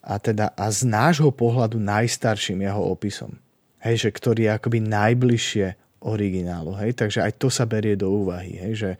[0.00, 3.36] a, teda, a z nášho pohľadu najstarším jeho opisom.
[3.80, 5.66] Hej, že ktorý je akoby najbližšie
[6.04, 6.76] originálu.
[6.80, 6.96] Hej?
[6.96, 8.56] Takže aj to sa berie do úvahy.
[8.56, 8.72] Hej?
[8.76, 8.90] Že,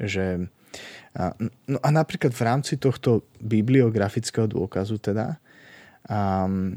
[0.00, 0.26] že,
[1.16, 1.32] a,
[1.68, 5.40] no a napríklad v rámci tohto bibliografického dôkazu teda
[6.08, 6.76] um,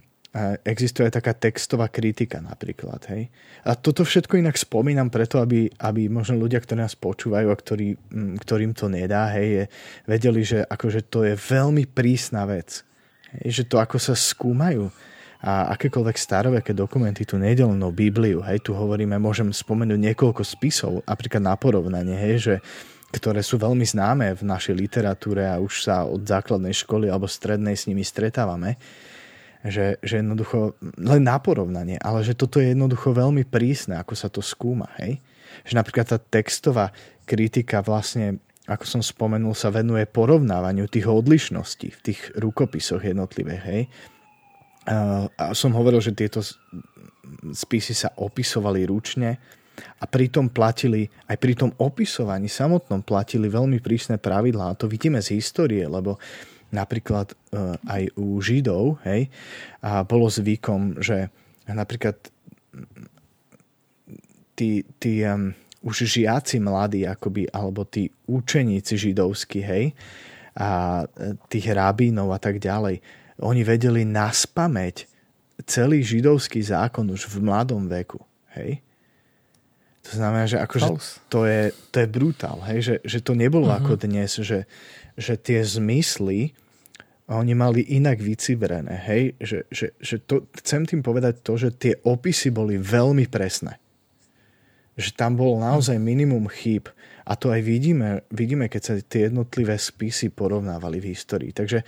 [0.66, 3.06] existuje aj taká textová kritika napríklad.
[3.12, 3.30] Hej?
[3.68, 7.88] A toto všetko inak spomínam preto, aby, aby možno ľudia, ktorí nás počúvajú a ktorí,
[7.96, 9.64] mm, ktorým to nedá, hej, je,
[10.10, 12.82] vedeli, že akože to je veľmi prísna vec.
[13.42, 14.92] Že to ako sa skúmajú
[15.44, 20.40] a akékoľvek staroveké dokumenty, tu nejde len o Bibliu, hej, tu hovoríme, môžem spomenúť niekoľko
[20.40, 22.56] spisov, napríklad na porovnanie, hej, že
[23.14, 27.76] ktoré sú veľmi známe v našej literatúre a už sa od základnej školy alebo strednej
[27.76, 28.80] s nimi stretávame,
[29.68, 34.32] že, že jednoducho, len na porovnanie, ale že toto je jednoducho veľmi prísne, ako sa
[34.32, 35.20] to skúma, hej.
[35.68, 36.90] Že napríklad tá textová
[37.28, 43.82] kritika vlastne, ako som spomenul, sa venuje porovnávaniu tých odlišností v tých rukopisoch jednotlivých, hej.
[45.40, 46.44] A som hovoril, že tieto
[47.52, 49.40] spisy sa opisovali ručne
[50.00, 54.76] a pritom platili, aj pri tom opisovaní samotnom platili veľmi prísne pravidlá.
[54.76, 56.20] A to vidíme z histórie, lebo
[56.70, 57.36] napríklad e,
[57.80, 59.32] aj u Židov hej,
[59.82, 61.32] a bolo zvykom, že
[61.70, 62.18] napríklad
[64.58, 69.86] tí, tí um, už žiaci mladí, akoby, alebo tí učeníci židovskí, hej,
[70.56, 73.04] a e, tých rabínov a tak ďalej,
[73.42, 75.10] oni vedeli naspameť
[75.66, 78.24] celý židovský zákon už v mladom veku,
[78.56, 78.80] hej.
[80.04, 80.90] To znamená, že akože
[81.32, 83.80] to je, to je brutál, hej, že, že to nebolo uh-huh.
[83.80, 84.68] ako dnes, že,
[85.16, 86.52] že tie zmysly
[87.32, 91.94] oni mali inak vycibrené, hej, že, že, že to, chcem tým povedať to, že tie
[92.04, 93.80] opisy boli veľmi presné.
[94.94, 96.86] Že tam bolo naozaj minimum chýb
[97.24, 101.50] a to aj vidíme, vidíme keď sa tie jednotlivé spisy porovnávali v histórii.
[101.50, 101.82] Takže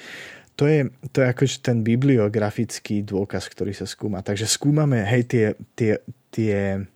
[0.55, 4.23] to je, to je akože ten bibliografický dôkaz, ktorý sa skúma.
[4.23, 5.99] Takže skúmame, hej, tie, tie,
[6.31, 6.87] tie,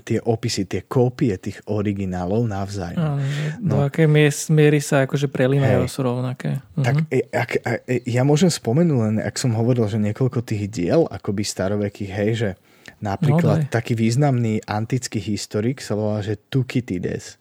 [0.00, 3.20] tie opisy, tie kópie tých originálov navzájom.
[3.60, 3.84] No.
[3.84, 6.64] Akej mies- miery sa akože prelínajú sú rovnaké.
[6.72, 7.04] Tak Mhm.
[7.12, 11.04] e, ak, a, e, ja môžem spomenúť len, ak som hovoril, že niekoľko tých diel,
[11.04, 12.50] akoby starovekých, hej, že
[13.00, 13.72] napríklad No, daj.
[13.72, 17.40] taký významný antický historik sa volá, že Tukydides.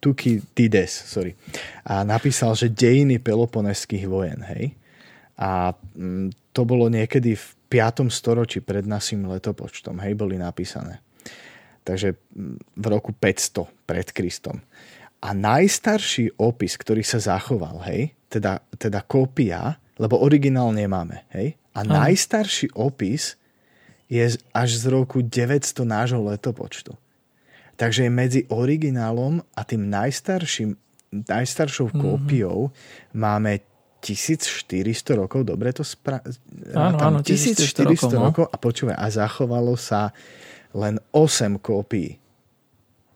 [0.00, 1.32] Tukydides, sorry.
[1.84, 4.76] A napísal, že dejiny peloponeských vojen, hej.
[5.40, 8.06] A mm, to bolo niekedy v 5.
[8.12, 11.00] storočí pred našim letopočtom, hej, boli napísané.
[11.84, 14.60] Takže mm, v roku 500 pred Kristom.
[15.24, 21.80] A najstarší opis, ktorý sa zachoval, hej, teda, teda kópia, lebo originál nemáme, hej, a
[21.80, 21.96] Áno.
[21.96, 23.40] najstarší opis
[24.14, 26.94] je až z roku 900 nášho letopočtu.
[27.74, 30.78] Takže je medzi originálom a tým najstarším,
[31.10, 31.98] najstaršou Mhm.
[31.98, 32.70] kópiou
[33.10, 33.58] máme
[33.98, 36.22] 1400 rokov, dobre to spra...
[36.76, 38.22] Áno, tam áno, 1400 rokov, no.
[38.30, 40.14] rokov a počúvaj, a zachovalo sa
[40.76, 42.20] len 8 kópií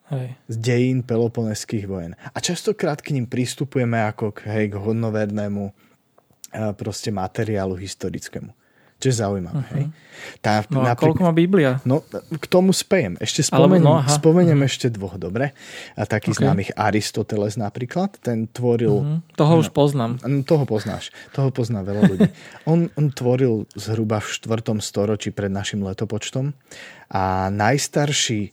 [0.08, 0.26] Hej.
[0.48, 2.16] z dejín peloponeských vojen.
[2.32, 8.57] A častokrát k ním pristupujeme ako k, hej, k hodnovernému eh, proste materiálu historickému.
[8.98, 9.62] Čo je zaujímavé.
[9.62, 9.74] Uh-huh.
[9.78, 9.84] Hej?
[10.42, 11.78] Tá, No a koľko má Biblia?
[11.86, 12.02] No,
[12.34, 13.14] k tomu spejem.
[13.22, 14.10] Ešte Alebo spomeniem, no, aha.
[14.10, 15.54] spomeniem ešte dvoch, dobre?
[15.94, 16.42] A taký Ok.
[16.42, 18.94] známych Aristoteles napríklad, ten tvoril...
[18.98, 19.38] Mhm.
[19.38, 20.18] Toho už poznám.
[20.26, 21.14] No, Toho poznáš.
[21.30, 22.28] Toho pozná veľa ľudí.
[22.70, 24.82] On, on tvoril zhruba v 4.
[24.82, 26.50] storočí pred našim letopočtom
[27.08, 28.50] a najstarší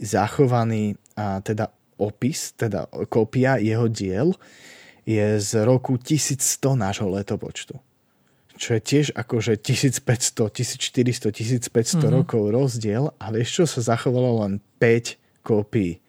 [0.00, 1.70] zachovaný a teda
[2.00, 4.34] opis, teda kópia jeho diel
[5.04, 7.76] je z roku 1100 nášho letopočtu.
[8.64, 12.08] Čo je tiež akože 1500, 1400, 1500 mm-hmm.
[12.08, 16.00] rokov rozdiel a vieš čo, sa zachovalo len 5 kópií.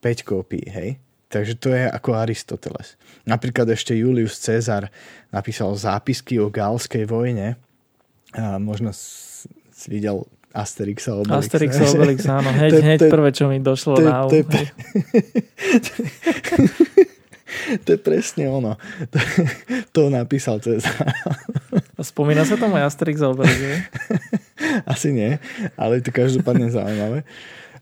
[0.00, 0.96] 5 kópií, hej?
[1.28, 2.96] Takže to je ako Aristoteles.
[3.28, 4.88] Napríklad ešte Julius Cezar
[5.28, 7.60] napísal zápisky o gálskej vojne.
[8.32, 10.24] A možno si videl
[10.56, 11.52] Asterixa Obelix.
[11.52, 12.48] Asterix a Obelix, áno.
[12.56, 14.32] Hneď, hneď prvé, čo mi došlo na um.
[17.84, 18.76] to je presne ono.
[19.10, 19.18] To,
[19.90, 21.12] to napísal Cezar.
[22.00, 23.86] Spomína sa tomu aj Asterix a Obelix?
[24.92, 25.38] Asi nie,
[25.78, 27.22] ale je to každopádne zaujímavé.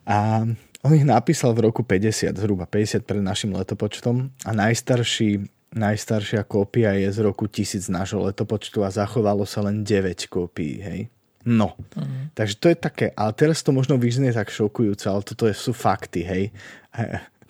[0.06, 0.46] A
[0.82, 6.92] on ich napísal v roku 50, zhruba 50 pred našim letopočtom a najstarší, najstaršia kópia
[6.98, 11.00] je z roku 1000 nášho letopočtu a zachovalo sa len 9 kópií, hej.
[11.42, 12.30] No, uh-huh.
[12.38, 16.22] takže to je také, ale teraz to možno vyznie tak šokujúce, ale toto sú fakty,
[16.22, 16.44] hej.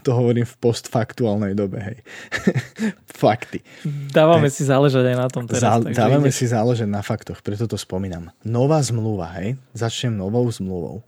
[0.02, 1.98] To hovorím v postfaktuálnej dobe, hej.
[3.22, 3.62] Fakty.
[4.10, 4.58] Dávame hej.
[4.58, 5.62] si záležať aj na tom teraz.
[5.62, 6.36] Zá, dávame ide.
[6.36, 8.34] si záležať na faktoch, preto to spomínam.
[8.42, 9.54] Nová zmluva, hej.
[9.74, 11.06] Začnem novou zmluvou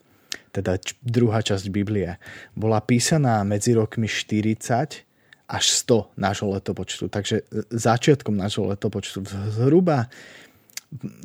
[0.54, 2.14] teda druhá časť Biblie,
[2.54, 5.02] bola písaná medzi rokmi 40
[5.44, 7.10] až 100 nášho letopočtu.
[7.10, 9.26] Takže e, začiatkom nášho letopočtu
[9.58, 10.08] zhruba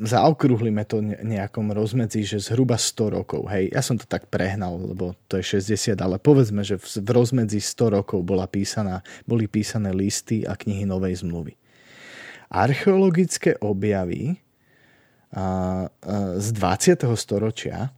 [0.02, 3.46] zaokrúhlime to nejakom rozmedzi, že zhruba 100 rokov.
[3.46, 7.62] Hej, ja som to tak prehnal, lebo to je 60, ale povedzme, že v rozmedzi
[7.62, 11.54] 100 rokov bola písaná, boli písané listy a knihy Novej zmluvy.
[12.50, 14.42] Archeologické objavy
[15.30, 17.06] a, a, z 20.
[17.14, 17.94] storočia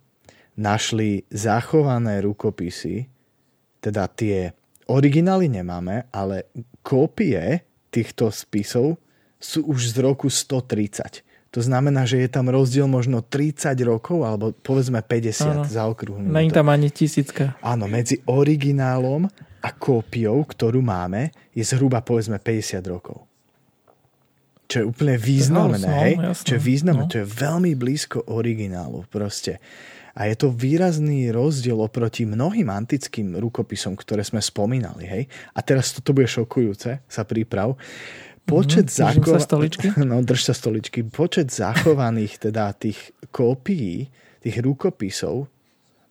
[0.61, 3.08] našli zachované rukopisy,
[3.80, 4.52] teda tie
[4.92, 6.52] originály nemáme, ale
[6.85, 9.00] kópie týchto spisov
[9.40, 11.32] sú už z roku 130.
[11.52, 16.24] To znamená, že je tam rozdiel možno 30 rokov, alebo povedzme 50 za okruhom.
[16.24, 17.60] Není tam ani tisícka.
[17.60, 19.28] Áno, medzi originálom
[19.60, 23.28] a kópiou, ktorú máme, je zhruba povedzme 50 rokov.
[24.64, 26.12] Čo je úplne významné, hej?
[26.16, 26.46] Jasné.
[26.48, 27.12] Čo je významné, no.
[27.12, 29.60] čo je veľmi blízko originálu proste.
[30.16, 35.04] A je to výrazný rozdiel oproti mnohým antickým rukopisom, ktoré sme spomínali.
[35.04, 35.22] Hej?
[35.52, 37.76] A teraz toto bude šokujúce, sa príprav.
[38.46, 39.87] Počet mm, zachova- sa stoličky?
[40.09, 41.07] No, drž sa stoličky.
[41.07, 44.11] Počet zachovaných teda tých kópií,
[44.42, 45.46] tých rukopisov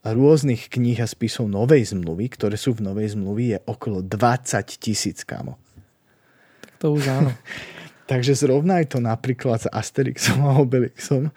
[0.02, 5.22] rôznych kníh a spisov Novej zmluvy, ktoré sú v Novej zmluvy, je okolo 20 tisíc,
[5.22, 5.62] kamo.
[6.65, 7.32] Tak to už áno.
[8.10, 11.32] Takže zrovnaj to napríklad s Asterixom a Obelixom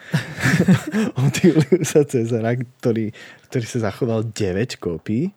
[1.22, 3.14] od Juliusa Cezara, ktorý,
[3.46, 5.30] ktorý sa zachoval 9 kópií.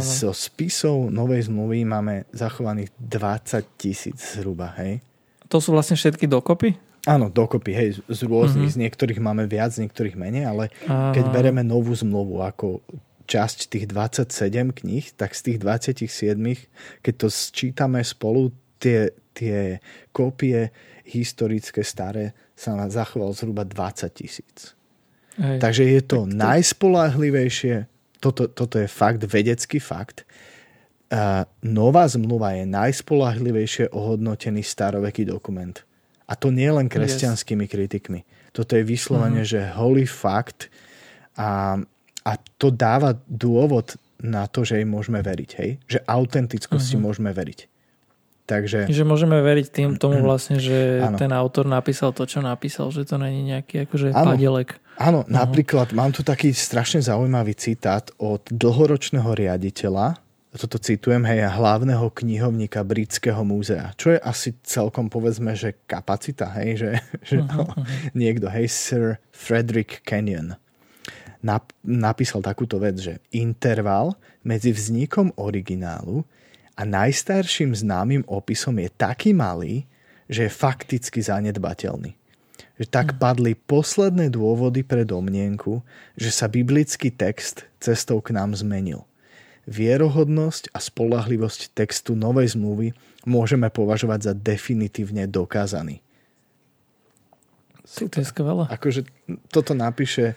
[0.00, 5.04] So spisov Novej zmluvy máme zachovaných 20 tisíc zhruba, hej.
[5.52, 6.72] To sú vlastne všetky dokopy?
[7.04, 8.80] Áno, dokopy, hej, z rôznych, mm-hmm.
[8.80, 11.12] z niektorých máme viac, z niektorých menej, ale Aha.
[11.12, 12.80] keď bereme novú zmluvu ako
[13.28, 19.84] časť tých 27 kníh, tak z tých 27, keď to sčítame spolu, tie, tie
[20.16, 20.72] kópie
[21.04, 24.72] historické staré sa zachoval zhruba 20 tisíc.
[25.34, 27.90] Takže je to, to najspolahlivejšie,
[28.24, 30.24] toto, toto je fakt, vedecký fakt,
[31.12, 35.76] uh, nová zmluva je najspolahlivejšie ohodnotený staroveký dokument.
[36.24, 37.72] A to nie len kresťanskými yes.
[37.76, 38.20] kritikmi.
[38.56, 39.52] Toto je vyslovene, mm-hmm.
[39.68, 40.72] že holy fakt
[41.36, 41.76] a,
[42.24, 45.50] a to dáva dôvod na to, že jej môžeme veriť.
[45.60, 45.70] Hej?
[45.84, 47.04] Že autentickosti mm-hmm.
[47.04, 47.60] môžeme veriť.
[48.44, 48.88] Takže...
[48.92, 51.16] Že môžeme veriť tým tomu vlastne, že ano.
[51.16, 54.32] ten autor napísal to, čo napísal, že to není nejaký akože ano.
[54.32, 54.80] padelek.
[55.00, 55.30] Áno, uh-huh.
[55.30, 60.22] napríklad mám tu taký strašne zaujímavý citát od dlhoročného riaditeľa,
[60.54, 66.70] toto citujem, hej, hlavného knihovníka Britského múzea, čo je asi celkom povedzme, že kapacita, hej,
[66.78, 66.90] že,
[67.34, 67.84] že uh-huh, no, uh-huh.
[68.14, 70.54] niekto, hej, Sir Frederick Kenyon
[71.44, 76.24] nap- napísal takúto vec, že interval medzi vznikom originálu
[76.74, 79.84] a najstarším známym opisom je taký malý,
[80.26, 82.16] že je fakticky zanedbateľný.
[82.74, 83.16] Že tak hm.
[83.22, 85.80] padli posledné dôvody pre domnienku,
[86.18, 89.06] že sa biblický text cestou k nám zmenil.
[89.64, 92.92] Vierohodnosť a spolahlivosť textu Novej zmluvy
[93.24, 96.04] môžeme považovať za definitívne dokázaný.
[97.84, 98.12] Super.
[98.12, 98.64] To je skvelé.
[98.68, 99.00] Akože
[99.48, 100.36] toto napíše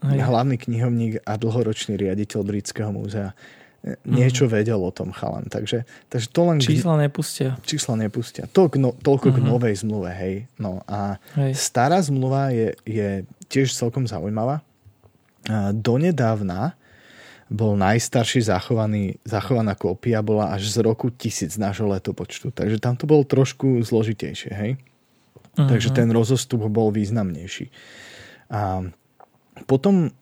[0.00, 0.20] Hej.
[0.24, 3.36] hlavný knihovník a dlhoročný riaditeľ Britského múzea
[4.02, 4.50] niečo mm.
[4.50, 5.46] vedel o tom chalan.
[5.46, 6.58] Takže, takže to len...
[6.58, 7.56] Čísla nepustia.
[7.62, 8.50] Čísla nepustia.
[8.50, 9.38] To, no, toľko mm-hmm.
[9.38, 9.48] k mhm.
[9.48, 10.34] novej zmluve, hej.
[10.58, 11.54] No a hej.
[11.54, 14.60] stará zmluva je, je tiež celkom zaujímavá.
[15.72, 16.76] Donedávna
[17.48, 22.52] bol najstarší zachovaný, zachovaná kópia bola až z roku 1000 nášho letopočtu.
[22.52, 24.72] Takže tam to bolo trošku zložitejšie, hej.
[24.76, 25.68] Mm-hmm.
[25.70, 27.72] Takže ten rozostup bol významnejší.
[28.52, 28.84] A
[29.64, 30.12] potom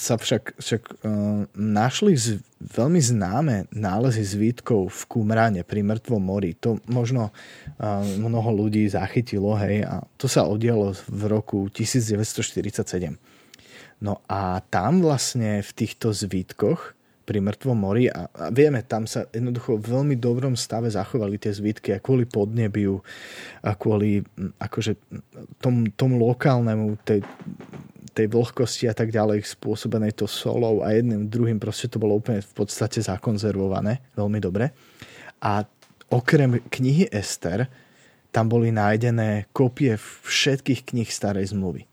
[0.00, 6.56] sa však, však uh, našli z, veľmi známe nálezy zvítkov v Kumráne pri Mŕtvom mori.
[6.64, 13.14] To možno uh, mnoho ľudí zachytilo, hej, a to sa odialo v roku 1947.
[14.02, 19.30] No a tam vlastne v týchto zvítkoch pri mŕtvom mori a, a vieme, tam sa
[19.30, 22.98] jednoducho v veľmi dobrom stave zachovali tie zvítky a kvôli podnebiu
[23.62, 24.26] a kvôli
[24.58, 24.98] akože
[25.62, 27.22] tom, tom lokálnemu tej
[28.12, 32.44] tej vlhkosti a tak ďalej spôsobenej to solou a jedným druhým proste to bolo úplne
[32.44, 34.70] v podstate zakonzervované veľmi dobre.
[35.40, 35.64] A
[36.12, 37.66] okrem knihy Ester
[38.32, 41.88] tam boli nájdené kopie všetkých kníh starej zmluvy.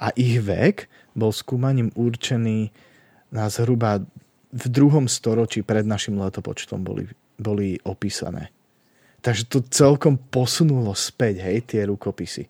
[0.00, 2.72] A ich vek bol skúmaním určený
[3.32, 4.00] na zhruba
[4.52, 7.08] v druhom storočí pred našim letopočtom boli,
[7.40, 8.52] boli opísané.
[9.24, 12.44] Takže to celkom posunulo späť, hej, tie rukopisy.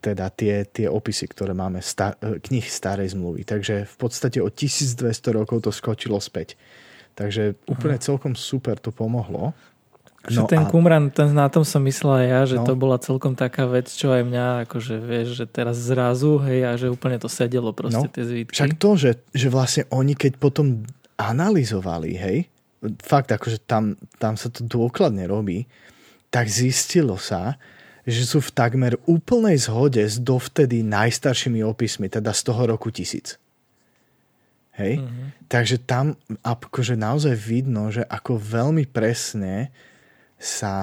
[0.00, 3.44] Teda tie, tie opisy, ktoré máme, star, knih starej zmluvy.
[3.44, 5.04] Takže v podstate o 1200
[5.36, 6.56] rokov to skočilo späť.
[7.12, 9.52] Takže úplne celkom super to pomohlo.
[10.30, 10.70] No že ten a...
[10.70, 12.64] Kumran, ten, na tom som myslel aj ja, že no.
[12.66, 16.70] to bola celkom taká vec, čo aj mňa, akože vieš, že teraz zrazu, hej, a
[16.78, 18.14] že úplne to sedelo proste no.
[18.14, 18.54] tie zvítky.
[18.54, 20.86] Však to, že, že vlastne oni keď potom
[21.18, 22.38] analyzovali, hej,
[23.02, 25.66] fakt akože tam, tam sa to dôkladne robí,
[26.30, 27.58] tak zistilo sa,
[28.02, 33.38] že sú v takmer úplnej zhode s dovtedy najstaršími opismi, teda z toho roku tisíc.
[34.74, 34.98] Hej?
[34.98, 35.28] Mm-hmm.
[35.46, 39.70] Takže tam akože naozaj vidno, že ako veľmi presne
[40.42, 40.74] sa,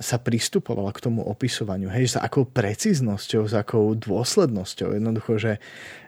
[0.00, 1.92] sa pristupovala k tomu opisovaniu.
[1.92, 4.96] Hej, s akou precíznosťou, s akou dôslednosťou.
[4.96, 5.54] Jednoducho, že,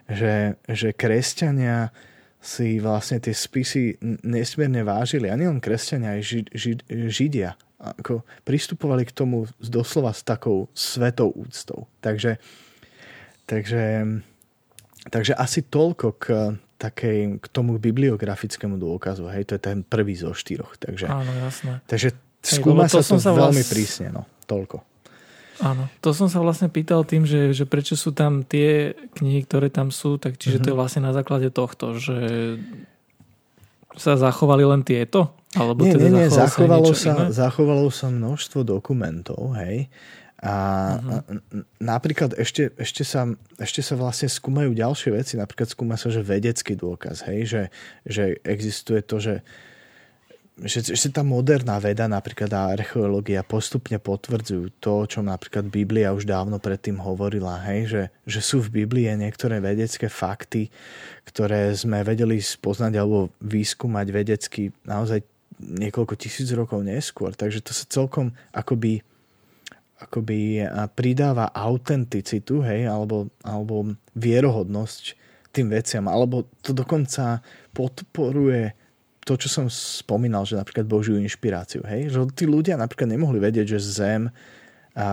[0.08, 1.92] že, že kresťania
[2.40, 5.28] si vlastne tie spisy nesmierne vážili.
[5.28, 6.72] A nielen kresťania, aj ži, ži,
[7.12, 7.60] židia.
[7.76, 11.84] Ako pristupovali k tomu doslova s takou svetou úctou.
[12.00, 12.40] Takže,
[13.44, 13.84] takže,
[15.12, 16.24] takže asi toľko k,
[16.80, 19.28] takej, k tomu bibliografickému dôkazu.
[19.28, 20.80] Hej, to je ten prvý zo štyroch.
[20.80, 21.84] Takže, Áno, jasné.
[21.84, 23.72] Takže Skúma sa to sa veľmi vlast...
[23.74, 24.22] prísne, no.
[24.46, 24.78] Toľko.
[25.64, 29.72] Áno, to som sa vlastne pýtal tým, že, že prečo sú tam tie knihy, ktoré
[29.72, 30.64] tam sú, tak čiže mm-hmm.
[30.64, 30.80] to je mhm.
[30.80, 32.16] vlastne na základe tohto, že
[33.96, 35.32] sa zachovali len tieto?
[35.56, 39.88] Alebo nie, teda nie, nie, zachovalo sa, zachovalo sa množstvo dokumentov, hej.
[40.44, 40.54] A
[41.00, 41.40] uh-huh.
[41.80, 43.24] napríklad ešte, ešte, sa,
[43.56, 47.62] ešte sa vlastne skúmajú ďalšie veci, napríklad skúma sa, že vedecký dôkaz, hej, že,
[48.04, 49.34] že existuje to, že
[50.56, 56.24] že, že tá moderná veda, napríklad a archeológia postupne potvrdzujú to, čo napríklad Biblia už
[56.24, 60.72] dávno predtým hovorila, hej, že, že sú v Biblii niektoré vedecké fakty,
[61.28, 65.20] ktoré sme vedeli spoznať alebo vyskúmať vedecky naozaj
[65.60, 67.32] niekoľko tisíc rokov neskôr.
[67.32, 69.00] Takže to sa celkom akoby,
[70.00, 75.04] akoby pridáva autenticitu, hej, alebo, alebo vierohodnosť
[75.56, 77.40] tým veciam, alebo to dokonca
[77.72, 78.76] podporuje
[79.26, 82.14] to, čo som spomínal, že napríklad Božiu inšpiráciu, hej?
[82.14, 84.22] že tí ľudia napríklad nemohli vedieť, že Zem
[84.96, 85.06] a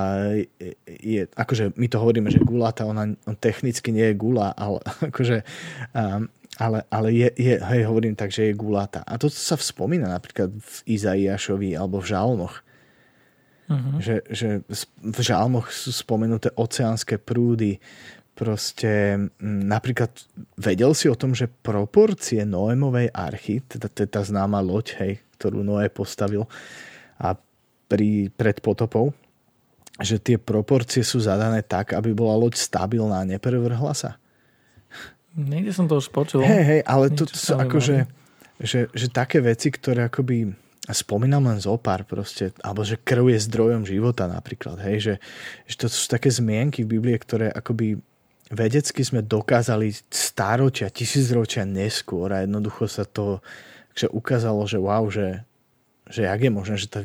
[0.88, 4.80] je, akože my to hovoríme, že gulata, ona on technicky nie je gula, ale
[5.12, 5.44] akože
[5.92, 9.02] um, ale, ale je, je, hej, hovorím tak, že je gulata.
[9.04, 12.56] A to sa spomína napríklad v Izaiášovi alebo v Žalmoch.
[13.64, 13.98] Uh-huh.
[13.98, 14.50] Že, že
[15.02, 17.82] v Žalmoch sú spomenuté oceánske prúdy,
[18.38, 20.14] proste napríklad
[20.58, 25.14] vedel si o tom, že proporcie Noémovej archy, teda to je tá známa loď, hej,
[25.38, 26.46] ktorú Noé postavil
[27.22, 27.38] a
[27.90, 29.14] pri, pred potopou,
[30.02, 34.18] že tie proporcie sú zadané tak, aby bola loď stabilná a neprevrhla sa.
[35.34, 36.46] Niekde som to už počul.
[36.46, 38.06] Hej, hej, ale to sú akože,
[38.62, 40.54] že, že také veci, ktoré akoby
[40.90, 45.14] spomínam len zo pár proste, alebo že krv je zdrojom života napríklad, hej, že,
[45.66, 47.98] že to sú také zmienky v Biblie, ktoré akoby
[48.54, 53.42] vedecky sme dokázali stáročia, tisícročia neskôr a jednoducho sa to
[53.94, 55.46] že ukázalo, že wow, že,
[56.10, 57.00] že jak je možné, že to,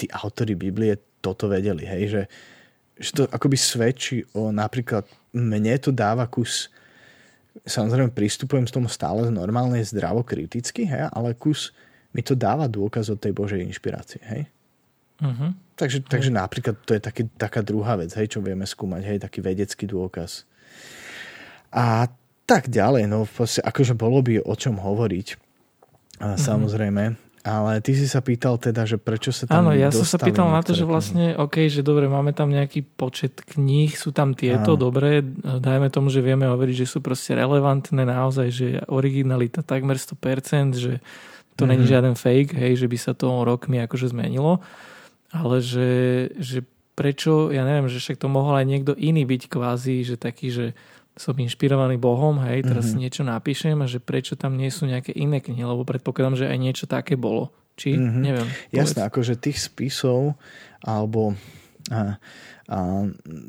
[0.00, 2.22] tí autory Biblie toto vedeli, hej, že,
[3.02, 5.02] že to akoby svedčí o napríklad
[5.34, 6.70] mne to dáva kus
[7.64, 11.74] samozrejme pristupujem z tomu stále normálne zdravo kriticky, hej, ale kus
[12.14, 14.42] mi to dáva dôkaz od tej Božej inšpirácie, hej.
[15.16, 15.56] Uh-huh.
[15.76, 19.40] Takže, takže napríklad to je taký, taká druhá vec, hej, čo vieme skúmať, hej, taký
[19.40, 20.44] vedecký dôkaz.
[21.72, 22.08] A
[22.44, 25.26] tak ďalej, no proste, akože bolo by o čom hovoriť,
[26.20, 26.36] mm-hmm.
[26.36, 27.25] samozrejme.
[27.46, 30.50] Ale ty si sa pýtal teda, že prečo sa tam Áno, ja som sa pýtal
[30.50, 34.74] na to, že vlastne, OK, že dobre, máme tam nejaký počet kníh, sú tam tieto,
[34.74, 34.90] Áno.
[34.90, 40.74] dobre, dajme tomu, že vieme hovoriť, že sú proste relevantné naozaj, že originalita takmer 100%,
[40.74, 40.98] že
[41.54, 41.70] to mm-hmm.
[41.70, 44.58] není žiaden fake, hej, že by sa to rokmi akože zmenilo,
[45.30, 45.90] ale že,
[46.42, 46.66] že
[46.98, 50.66] prečo, ja neviem, že však to mohol aj niekto iný byť kvázi, že taký, že
[51.16, 53.00] som inšpirovaný Bohom, hej, teraz mm-hmm.
[53.00, 56.58] niečo napíšem a že prečo tam nie sú nejaké iné knihy, lebo predpokladám, že aj
[56.60, 57.48] niečo také bolo.
[57.76, 57.96] Či?
[57.96, 58.22] Mm-hmm.
[58.22, 58.48] Neviem.
[58.68, 60.36] Jasné, akože tých spisov
[60.84, 61.32] alebo
[61.88, 62.20] a,
[62.68, 62.78] a,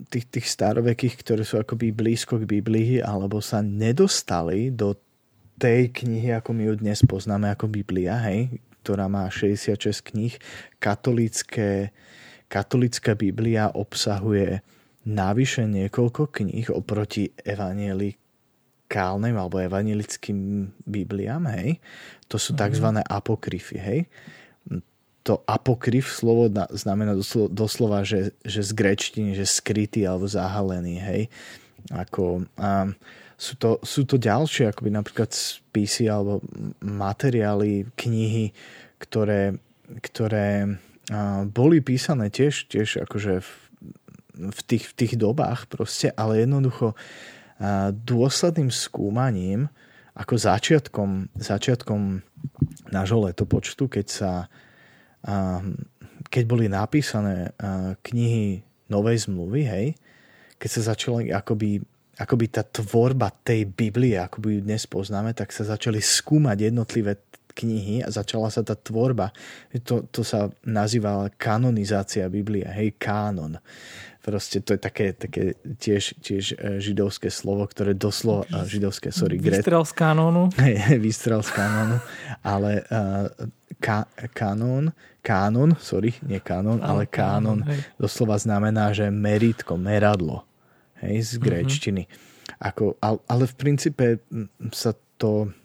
[0.08, 4.96] tých, tých starovekých, ktoré sú akoby blízko k Biblii alebo sa nedostali do
[5.60, 9.76] tej knihy, ako my ju dnes poznáme ako Biblia, hej, ktorá má 66
[10.08, 10.40] kníh.
[10.80, 11.92] Katolícké,
[12.48, 14.64] katolická Biblia obsahuje
[15.08, 21.80] navyše niekoľko kníh oproti evanielikálnym alebo evanielickým Bibliám, hej.
[22.28, 22.76] To sú mm-hmm.
[22.76, 22.88] tzv.
[23.08, 24.00] apokryfy, hej.
[25.24, 27.16] To apokryf slovo znamená
[27.52, 31.22] doslova, že, že z grečtiny, že skrytý alebo zahalený, hej.
[31.88, 32.92] Ako, a
[33.40, 36.44] sú, to, sú to ďalšie, akoby napríklad spisy alebo
[36.84, 38.52] materiály, knihy,
[39.00, 39.56] ktoré,
[40.04, 40.80] ktoré
[41.48, 43.50] boli písané tiež, tiež akože v,
[44.38, 46.94] v, tých, v tých dobách proste, ale jednoducho
[48.06, 49.66] dôsledným skúmaním
[50.14, 52.22] ako začiatkom, začiatkom
[52.94, 54.32] nášho letopočtu, keď sa
[56.28, 57.52] keď boli napísané
[58.06, 59.88] knihy Novej zmluvy, hej,
[60.56, 61.84] keď sa začali akoby,
[62.16, 67.20] akoby tá tvorba tej Biblie, ako ju dnes poznáme, tak sa začali skúmať jednotlivé
[67.58, 69.34] knihy a začala sa tá tvorba.
[69.84, 73.58] To, to sa nazývala kanonizácia Biblie, hej, kánon.
[74.28, 79.88] Proste to je také, také tiež, tiež e, židovské slovo, ktoré doslova, židovské, sorry, Vystrel
[79.88, 80.52] z kanónu.
[81.08, 81.96] Vystrel z kanónu,
[82.44, 83.32] ale uh,
[83.80, 84.04] ka,
[84.36, 84.92] kanón,
[85.24, 87.64] kánon, sorry, nie kanón, ale, ale kánon,
[87.96, 90.44] doslova znamená, že meritko, meradlo,
[91.00, 91.44] hej, z mhm.
[91.48, 92.04] gréčtiny.
[92.04, 92.26] Uh-huh.
[92.68, 94.06] Ako, ale v princípe
[94.76, 95.56] sa to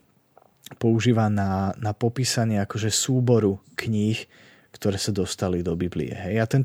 [0.78, 4.22] používa na, na popísanie akože súboru kníh,
[4.70, 6.14] ktoré sa dostali do Biblie.
[6.14, 6.34] Hej.
[6.38, 6.62] A ten,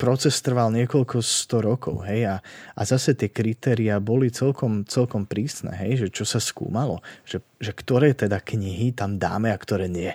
[0.00, 2.36] proces trval niekoľko sto rokov, hej, a,
[2.72, 7.76] a zase tie kritéria boli celkom, celkom prísne, hej, že čo sa skúmalo, že, že
[7.76, 10.08] ktoré teda knihy tam dáme a ktoré nie.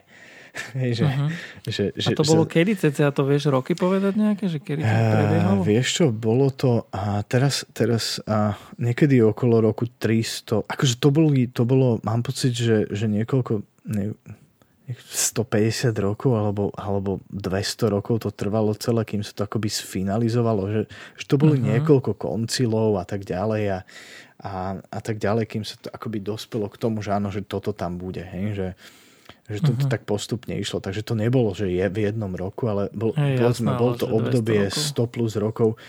[0.79, 1.29] Hej, že, uh-huh.
[1.67, 2.71] že, že, a to bolo že, kedy?
[2.79, 4.47] Cca to vieš roky povedať nejaké?
[4.47, 5.59] Že kedy to prebiehalo?
[5.59, 11.09] Uh, vieš čo, bolo to uh, teraz, teraz uh, niekedy okolo roku 300, akože to,
[11.11, 14.15] boli, to bolo, mám pocit, že, že niekoľko, ne,
[14.93, 20.81] 150 rokov alebo, alebo 200 rokov to trvalo celé, kým sa to akoby sfinalizovalo, že,
[21.17, 21.73] že to boli uh-huh.
[21.73, 23.79] niekoľko koncilov a tak ďalej a,
[24.45, 27.73] a, a tak ďalej, kým sa to akoby dospelo k tomu, že áno, že toto
[27.73, 28.67] tam bude, hej, že,
[29.49, 29.89] že to uh-huh.
[29.89, 30.77] tak postupne išlo.
[30.77, 34.05] Takže to nebolo, že je v jednom roku, ale bol, hey, povedzme, jasná, bol to
[34.05, 35.81] obdobie 100 plus rokov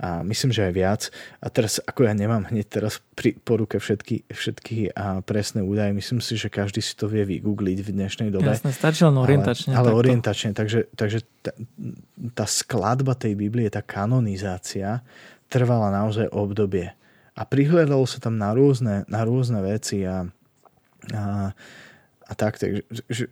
[0.00, 1.02] a myslím, že aj viac.
[1.44, 5.92] A teraz, ako ja nemám hneď teraz pri, po ruke všetky, všetky a presné údaje,
[5.92, 8.48] myslím si, že každý si to vie vygoogliť v dnešnej dobe.
[8.48, 9.76] Jasne, stačí len orientačne.
[9.76, 11.52] Ale, ale orientačne, takže, takže tá,
[12.32, 15.04] tá skladba tej Biblie, tá kanonizácia
[15.52, 16.96] trvala naozaj obdobie.
[17.36, 20.24] A prihľadalo sa tam na rôzne, na rôzne veci a,
[21.12, 21.52] a,
[22.24, 23.28] a tak, takže že,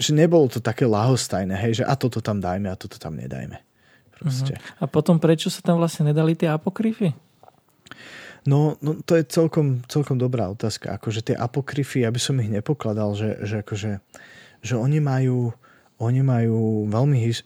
[0.00, 3.73] že nebolo to také lahostajné, hej, že a toto tam dajme a toto tam nedajme.
[4.24, 4.56] Proste.
[4.56, 4.80] Uh-huh.
[4.80, 7.12] A potom prečo sa tam vlastne nedali tie apokryfy?
[8.48, 10.96] No, no to je celkom, celkom dobrá otázka.
[10.96, 14.00] Akože tie apokryfy, ja by som ich nepokladal, že, že, akože,
[14.64, 15.52] že oni majú,
[16.00, 17.44] oni majú veľmi his,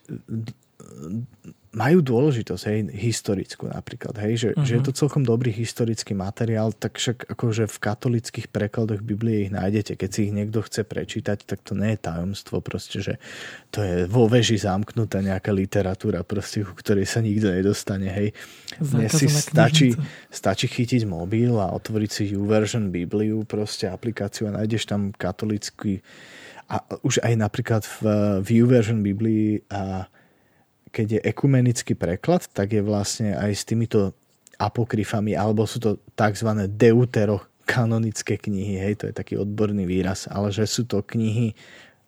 [1.69, 4.65] majú dôležitosť, hej, historickú napríklad, hej, že, uh-huh.
[4.65, 9.53] že je to celkom dobrý historický materiál, tak však akože v katolických prekladoch Biblie ich
[9.53, 9.93] nájdete.
[9.93, 13.13] Keď si ich niekto chce prečítať, tak to nie je tajomstvo proste, že
[13.69, 18.29] to je vo veži zamknutá nejaká literatúra proste, ku ktorej sa nikto nedostane, hej.
[18.81, 19.93] Dnes si stačí,
[20.33, 26.01] stačí chytiť mobil a otvoriť si YouVersion Bibliu, proste aplikáciu a nájdeš tam katolický
[26.69, 27.97] a už aj napríklad v,
[28.45, 30.05] v YouVersion Biblii a
[30.89, 34.13] keď je ekumenický preklad, tak je vlastne aj s týmito
[34.59, 36.49] apokryfami, alebo sú to tzv.
[36.67, 41.55] deuterokanonické knihy, hej, to je taký odborný výraz, ale že sú to knihy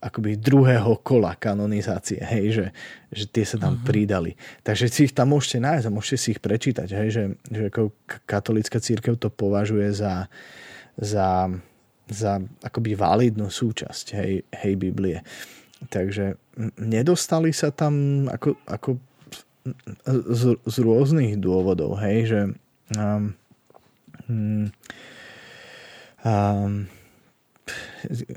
[0.02, 2.66] akoby druhého kola kanonizácie, hej, že,
[3.14, 3.86] že tie sa tam uh-huh.
[3.86, 4.34] pridali.
[4.66, 7.24] Takže si ich tam môžete nájsť a môžete si ich prečítať, hej, že,
[7.54, 7.94] že ako
[8.26, 10.26] katolická církev to považuje za,
[10.98, 11.54] za,
[12.10, 15.22] za akoby validnú súčasť, hej, hej Biblie.
[15.90, 16.38] Takže
[16.78, 18.90] nedostali sa tam ako, ako
[20.06, 22.40] z, z rôznych dôvodov, hej, že
[22.98, 23.34] um,
[24.30, 24.66] um,
[26.26, 26.74] um,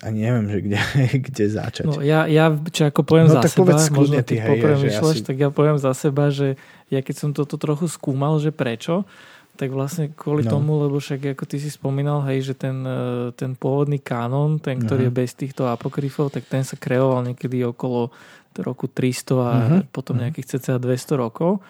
[0.05, 0.79] ani neviem, že kde,
[1.29, 1.85] kde začať.
[1.89, 5.19] No, ja, ja čo ako poviem no, za tak seba, možno ty, hej, že myšľaš,
[5.21, 5.27] asi...
[5.27, 6.61] tak ja poviem za seba, že
[6.93, 9.09] ja keď som toto trochu skúmal, že prečo,
[9.55, 10.59] tak vlastne kvôli no.
[10.59, 14.83] tomu, lebo však ako ty si spomínal, hej, že ten, e, ten pôvodný kanon, ten,
[14.83, 15.15] ktorý uh-huh.
[15.15, 18.11] je bez týchto apokryfov, tak ten sa kreoval niekedy okolo
[18.59, 19.81] roku 300 a uh-huh.
[19.91, 20.23] potom mhm.
[20.31, 21.63] nejakých cca 200 rokov.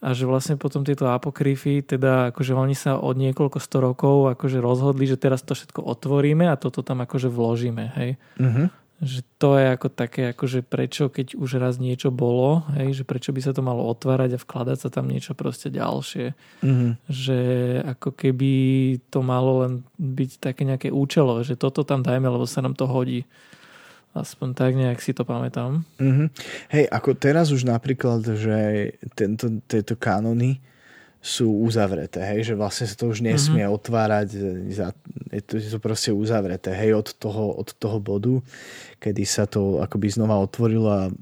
[0.00, 4.56] A že vlastne potom tieto apokryfy, teda akože oni sa od niekoľko sto rokov akože
[4.56, 8.10] rozhodli, že teraz to všetko otvoríme a toto tam akože vložíme, hej.
[8.40, 13.04] Uh-huh že to je ako také, akože prečo, keď už raz niečo bolo, hej, že
[13.08, 16.36] prečo by sa to malo otvárať a vkladať sa tam niečo proste ďalšie.
[16.60, 16.90] Mm-hmm.
[17.08, 17.40] Že
[17.96, 18.52] ako keby
[19.08, 22.84] to malo len byť také nejaké účelové, že toto tam dajme, lebo sa nám to
[22.84, 23.24] hodí.
[24.12, 25.80] Aspoň tak nejak si to pamätám.
[25.96, 26.28] Mm-hmm.
[26.68, 30.60] Hej, ako teraz už napríklad, že tento, tieto kanony
[31.20, 33.76] sú uzavreté, hej, že vlastne sa to už nesmie mm-hmm.
[33.76, 34.28] otvárať
[34.72, 34.96] za
[35.28, 38.40] Je to, je to proste uzavreté, hej, od toho, od toho bodu,
[38.96, 41.12] kedy sa to akoby znova otvorilo a,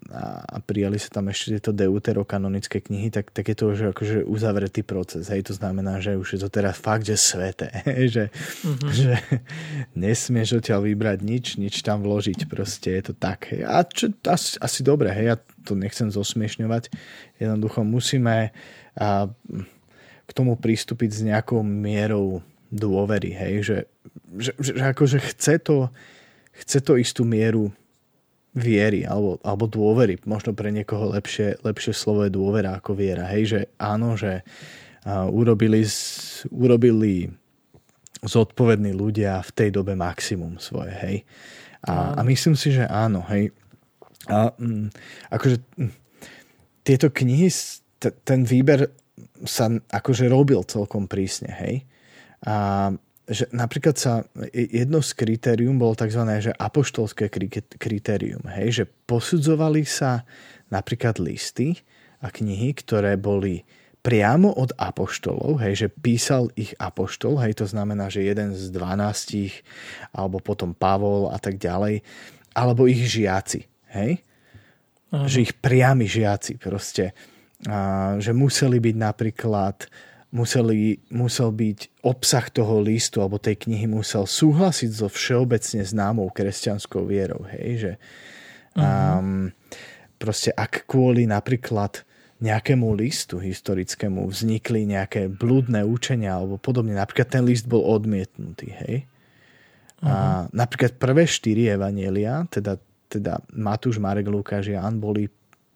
[0.46, 4.86] a prijali sa tam ešte tieto deuterokanonické knihy, tak, tak je to už akože uzavretý
[4.86, 8.90] proces, hej, to znamená, že už je to teraz fakt, že sveté, hej, že, mm-hmm.
[8.94, 9.12] že
[9.98, 13.66] nesmieš odtiaľ vybrať nič, nič tam vložiť, proste je to tak, hej.
[13.66, 15.36] A čo, asi, asi dobre, hej, ja
[15.66, 16.86] to nechcem zosmiešňovať,
[17.42, 18.54] jednoducho musíme
[18.94, 19.26] a,
[20.28, 23.78] k tomu pristúpiť s nejakou mierou dôvery, hej, že,
[24.36, 25.88] že, že, že akože chce to,
[26.52, 27.72] chce to istú mieru
[28.52, 30.20] viery alebo, alebo dôvery.
[30.28, 33.24] Možno pre niekoho lepšie, lepšie slovo je dôvera ako viera.
[33.32, 34.44] Hej, že áno, že
[35.06, 35.86] uh, urobili,
[36.52, 37.32] urobili
[38.20, 40.92] zodpovední ľudia v tej dobe maximum svoje.
[40.92, 41.16] Hej.
[41.86, 43.22] A, a myslím si, že áno.
[43.30, 43.54] Hej.
[44.26, 44.90] A mm,
[45.30, 45.92] akože mm,
[46.82, 47.48] tieto knihy,
[48.02, 48.90] t- ten výber
[49.44, 51.74] sa akože robil celkom prísne, hej.
[52.46, 52.90] A
[53.28, 54.24] že napríklad sa
[54.56, 56.24] jedno z kritérium bolo tzv.
[56.24, 57.28] Že apoštolské
[57.76, 60.24] kritérium, hej, že posudzovali sa
[60.72, 61.76] napríklad listy
[62.24, 63.68] a knihy, ktoré boli
[64.00, 69.60] priamo od apoštolov, hej, že písal ich apoštol, hej, to znamená, že jeden z dvanástich,
[70.16, 72.00] alebo potom Pavol a tak ďalej,
[72.56, 74.24] alebo ich žiaci, hej,
[75.12, 75.28] Aha.
[75.28, 77.12] že ich priami žiaci proste
[77.66, 79.90] a, že museli byť napríklad
[80.28, 87.08] museli, musel byť obsah toho listu alebo tej knihy musel súhlasiť so všeobecne známou kresťanskou
[87.08, 87.48] vierou.
[87.48, 87.92] Hej, že
[88.76, 89.20] uh-huh.
[89.20, 89.48] um,
[90.20, 92.04] proste ak kvôli napríklad
[92.38, 98.96] nejakému listu historickému vznikli nejaké blúdne učenia alebo podobne, napríklad ten list bol odmietnutý, hej.
[99.98, 100.06] Uh-huh.
[100.06, 100.14] A
[100.54, 102.78] napríklad prvé štyri evanielia, teda,
[103.10, 105.26] teda Matúš, Marek, Lukáš a Jan boli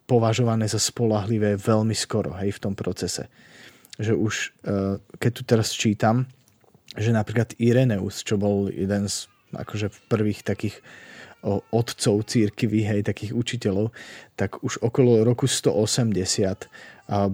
[0.05, 3.31] považované za spolahlivé veľmi skoro hej, v tom procese.
[3.97, 4.33] Že už,
[4.67, 6.27] eh, keď tu teraz čítam,
[6.93, 10.81] že napríklad Ireneus, čo bol jeden z akože prvých takých
[11.75, 13.91] otcov církvy, hej, takých učiteľov,
[14.39, 16.71] tak už okolo roku 180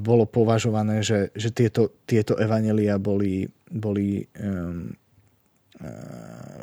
[0.02, 4.90] bolo považované, že, že tieto, tieto evanelia boli, boli um,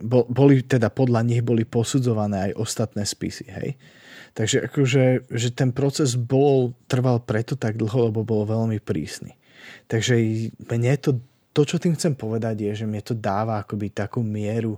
[0.05, 3.73] boli teda podľa nich boli posudzované aj ostatné spisy, hej.
[4.37, 9.33] Takže akože, že ten proces bol, trval preto tak dlho, lebo bol veľmi prísny.
[9.89, 10.15] Takže
[10.61, 11.17] mne to,
[11.57, 14.77] to, čo tým chcem povedať, je, že mne to dáva akoby takú mieru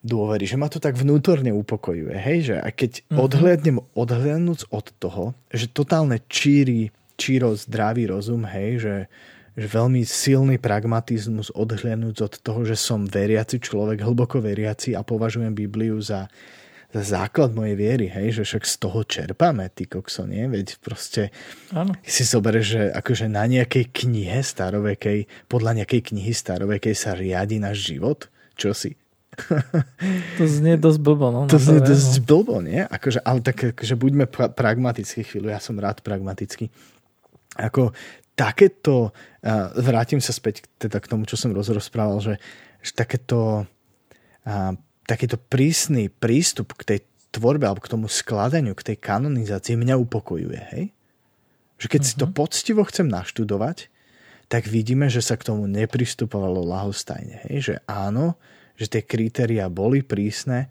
[0.00, 3.18] dôvery, že ma to tak vnútorne upokojuje, hej, že aj keď mm-hmm.
[3.22, 8.96] odhľadnem, odhľadnúc od toho, že totálne číri, číro zdravý rozum, hej, že,
[9.54, 15.54] že veľmi silný pragmatizmus odhľadnúť od toho, že som veriaci človek, hlboko veriaci a považujem
[15.54, 16.26] Bibliu za
[17.00, 20.44] základ mojej viery, hej, že však z toho čerpáme, ty kokso, nie?
[20.44, 21.32] Veď proste
[21.72, 21.96] ano.
[22.04, 27.88] si zoberieš, že akože na nejakej knihe starovekej, podľa nejakej knihy starovekej sa riadi náš
[27.88, 28.28] život?
[28.60, 28.92] Čo si?
[30.36, 31.40] To znie dosť blbo, no.
[31.48, 32.24] To znie to dosť no.
[32.28, 32.84] blbo, nie?
[32.84, 36.68] Akože, ale tak, akože buďme pra- pragmatickí chvíľu, ja som rád pragmatický.
[37.56, 37.96] Ako
[38.36, 42.34] takéto, uh, vrátim sa späť teda k tomu, čo som rozprával, že,
[42.84, 43.64] že takéto
[44.44, 44.72] uh,
[45.06, 46.98] takýto prísny prístup k tej
[47.32, 50.84] tvorbe alebo k tomu skladaniu, k tej kanonizácii mňa upokojuje, hej?
[51.80, 52.10] Že keď uh-huh.
[52.12, 52.34] si to mhm.
[52.36, 53.90] poctivo chcem naštudovať,
[54.52, 57.48] tak vidíme, že sa k tomu nepristupovalo lahostajne.
[57.48, 57.58] Hej?
[57.72, 58.36] Že áno,
[58.76, 60.68] že tie kritéria boli prísne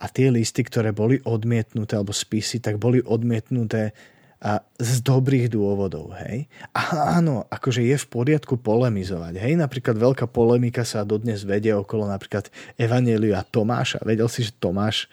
[0.00, 3.92] a tie listy, ktoré boli odmietnuté, alebo spisy, tak boli odmietnuté
[4.38, 6.46] a z dobrých dôvodov, hej.
[6.70, 9.58] A áno, akože je v poriadku polemizovať, hej.
[9.58, 12.46] Napríklad veľká polemika sa dodnes vedie okolo napríklad
[12.78, 13.98] Evanielia Tomáša.
[14.06, 15.10] Vedel si, že Tomáš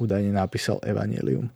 [0.00, 1.52] údajne napísal Evangelium.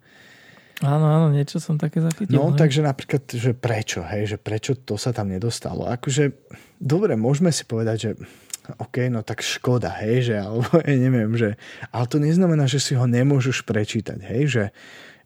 [0.81, 2.33] Áno, áno, niečo som také zachytil.
[2.33, 2.61] No, hej.
[2.61, 5.89] takže napríklad, že prečo, hej, že prečo to sa tam nedostalo.
[5.89, 6.33] Akože,
[6.81, 8.11] dobre, môžeme si povedať, že
[8.81, 11.57] OK, no tak škoda, hej, že, alebo ja neviem, že,
[11.93, 14.65] ale to neznamená, že si ho nemôžeš prečítať, hej, že,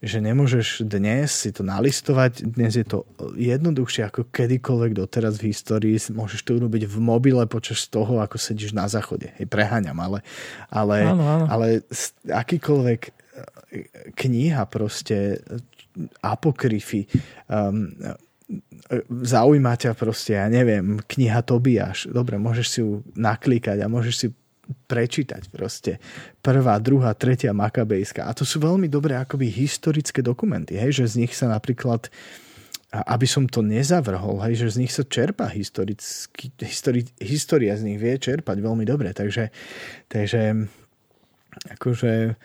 [0.04, 5.96] že nemôžeš dnes si to nalistovať, dnes je to jednoduchšie ako kedykoľvek doteraz v histórii,
[6.12, 9.32] môžeš to urobiť v mobile počas toho, ako sedíš na záchode.
[9.40, 10.20] Hej, preháňam, ale,
[10.68, 11.46] ale, áno, áno.
[11.48, 11.66] ale
[12.28, 13.10] akýkoľvek e,
[14.12, 15.40] kniha proste
[16.20, 17.08] apokryfy
[17.48, 17.96] um,
[19.08, 22.12] zaujíma ťa proste, ja neviem, kniha Tobiáš.
[22.12, 24.26] Dobre, môžeš si ju naklikať a môžeš si
[24.88, 26.00] prečítať proste.
[26.40, 28.24] Prvá, druhá, tretia Makabejská.
[28.24, 32.08] A to sú veľmi dobré akoby historické dokumenty, hej, že z nich sa napríklad
[32.94, 37.98] aby som to nezavrhol, hej, že z nich sa čerpa historicky, histori, história z nich
[37.98, 39.50] vie čerpať veľmi dobre, takže,
[40.06, 40.70] takže
[41.74, 42.38] akože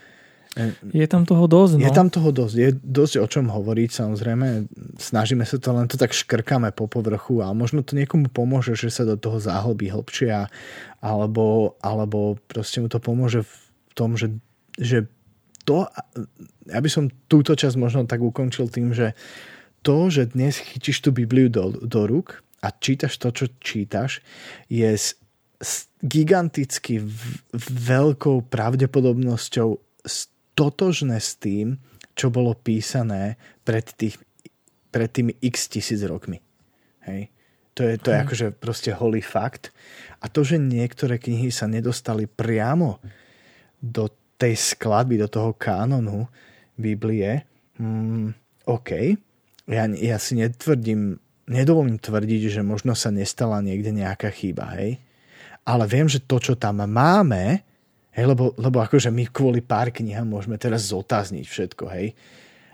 [0.89, 1.85] Je tam toho dosť, no.
[1.85, 4.65] Je tam toho dosť, je dosť o čom hovoriť, samozrejme.
[4.97, 8.89] Snažíme sa to, len to tak škrkame po povrchu a možno to niekomu pomôže, že
[8.89, 10.49] sa do toho záhlbí hlbšie
[10.99, 13.55] alebo, alebo proste mu to pomôže v
[13.93, 14.33] tom, že,
[14.81, 15.05] že
[15.69, 15.85] to,
[16.65, 19.13] ja by som túto časť možno tak ukončil tým, že
[19.85, 24.25] to, že dnes chytíš tú Bibliu do, do rúk a čítaš to, čo čítaš,
[24.67, 25.15] je s,
[25.61, 26.99] s giganticky
[27.69, 29.69] veľkou pravdepodobnosťou
[30.60, 31.80] totožné s tým,
[32.20, 34.20] čo bolo písané pred, tých,
[34.91, 36.43] pred tými x tisíc rokmi.
[37.07, 37.32] Hej.
[37.80, 38.24] To je, to je hm.
[38.28, 39.72] akože proste holý fakt.
[40.20, 42.99] A to, že niektoré knihy sa nedostali priamo
[43.80, 46.28] do tej skladby, do toho kánonu
[46.76, 47.47] Biblie,
[47.80, 48.36] hmm,
[48.68, 49.16] OK.
[49.72, 54.99] Ja, ja si netvrdím, nedovolím tvrdiť, že možno sa nestala niekde nejaká chyba, hej.
[55.64, 57.64] Ale viem, že to, čo tam máme,
[58.16, 62.18] Hej, lebo, lebo akože my kvôli pár knihám môžeme teraz zotázniť všetko, hej.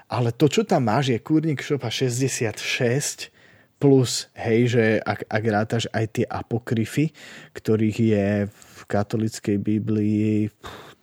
[0.08, 3.34] Ale to, čo tam máš, je Kúrnik Šopa 66
[3.76, 7.12] plus, hej, že ak, ak rátaš aj tie apokryfy,
[7.52, 10.48] ktorých je v katolickej Biblii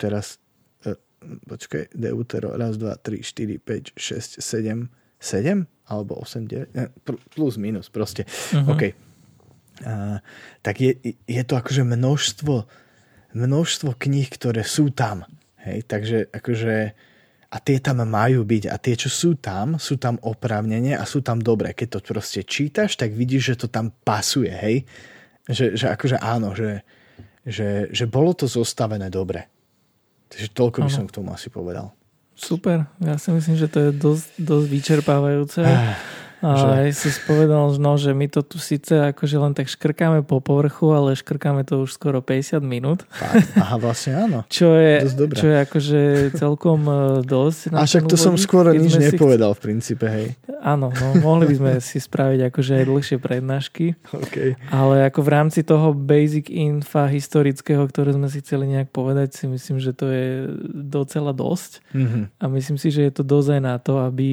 [0.00, 0.40] teraz
[0.88, 0.96] uh,
[1.46, 4.88] počkaj, Deutero, raz, dva, tri, štyri, päť, šesť, sedem,
[5.20, 5.68] sedem?
[5.86, 6.72] Alebo 8, 9?
[6.72, 8.24] Ne, plus, minus, proste.
[8.54, 8.72] Uh-huh.
[8.72, 8.82] OK.
[9.82, 10.22] Uh,
[10.62, 10.94] tak je,
[11.26, 12.64] je to akože množstvo
[13.32, 15.24] množstvo kníh, ktoré sú tam.
[15.62, 16.74] Hej, takže akože
[17.52, 21.20] a tie tam majú byť a tie, čo sú tam, sú tam oprávnenie a sú
[21.20, 21.76] tam dobré.
[21.76, 24.88] Keď to proste čítaš, tak vidíš, že to tam pasuje, hej.
[25.44, 26.80] Že, že akože áno, že,
[27.44, 29.52] že, že bolo to zostavené dobre.
[30.32, 31.92] Takže toľko by som k tomu asi povedal.
[32.32, 35.60] Super, ja si myslím, že to je dosť, dosť vyčerpávajúce.
[35.60, 36.00] Ah.
[36.42, 37.06] A že...
[37.06, 41.14] si spovedal, no, že my to tu síce akože len tak škrkáme po povrchu, ale
[41.14, 43.06] škrkáme to už skoro 50 minút.
[43.54, 44.42] Aha, vlastne áno.
[44.52, 45.06] Čo je,
[45.38, 46.00] čo je akože
[46.34, 47.72] celkom e, dosť.
[47.72, 50.34] A však to som skôr nič nepovedal v princípe, hej.
[50.62, 53.86] Áno, no, mohli by sme si spraviť akože aj dlhšie prednášky.
[54.10, 54.58] Okay.
[54.70, 59.46] Ale ako v rámci toho basic infa historického, ktoré sme si chceli nejak povedať, si
[59.46, 60.26] myslím, že to je
[60.70, 61.82] docela dosť.
[61.94, 62.24] Mm-hmm.
[62.38, 64.28] A myslím si, že je to dosť aj na to, aby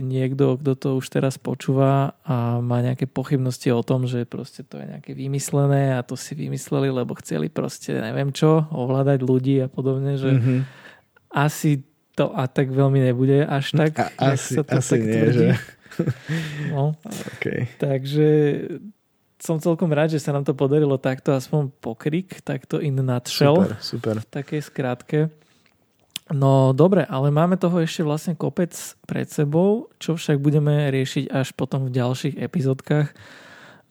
[0.00, 4.78] niekto, kto to už teraz počúva a má nejaké pochybnosti o tom, že proste to
[4.78, 9.66] je nejaké vymyslené a to si vymysleli, lebo chceli proste neviem čo, ovládať ľudí a
[9.66, 10.58] podobne, že mm-hmm.
[11.34, 11.82] asi
[12.14, 13.98] to a tak veľmi nebude až tak.
[13.98, 15.34] A, asi, sa to asi tak nie, tvrdí.
[15.34, 15.48] že?
[16.72, 16.96] No.
[17.36, 17.68] Okay.
[17.76, 18.28] Takže
[19.36, 23.60] som celkom rád, že sa nám to podarilo takto aspoň pokrik, takto in nutshell.
[23.60, 24.14] Super, super.
[24.22, 25.18] V takej skratke.
[26.32, 28.72] No dobre, ale máme toho ešte vlastne kopec
[29.04, 33.12] pred sebou, čo však budeme riešiť až potom v ďalších epizódkach,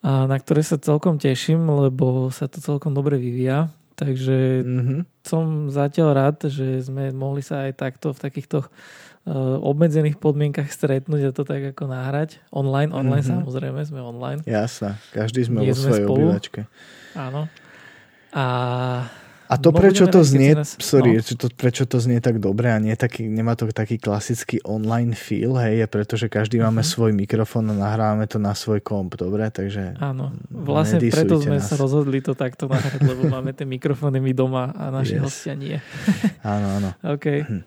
[0.01, 3.69] a na ktoré sa celkom teším, lebo sa to celkom dobre vyvíja.
[3.93, 5.01] Takže mm-hmm.
[5.21, 11.29] som zatiaľ rád, že sme mohli sa aj takto v takýchto uh, obmedzených podmienkach stretnúť
[11.29, 12.41] a to tak ako nahrať.
[12.49, 13.45] Online, online mm-hmm.
[13.45, 14.41] samozrejme, sme online.
[14.49, 16.65] Jasné, každý sme Nie vo svojej obývačke.
[17.13, 17.45] Áno.
[18.33, 18.45] A
[19.52, 21.36] a to, prečo to znie, nás, sorry, no.
[21.36, 25.60] to, prečo to znie tak dobre a nie taký, nemá to taký klasický online feel,
[25.60, 26.72] hej, je preto, že každý uh-huh.
[26.72, 31.60] máme svoj mikrofón a nahrávame to na svoj komp, dobre, takže Áno, vlastne preto sme
[31.60, 31.68] nás.
[31.68, 35.24] sa rozhodli to takto nahrať, lebo máme tie mikrofóny my doma a naši yes.
[35.28, 35.76] hostia nie.
[36.47, 36.89] áno, áno.
[37.20, 37.26] OK.
[37.43, 37.64] Hm.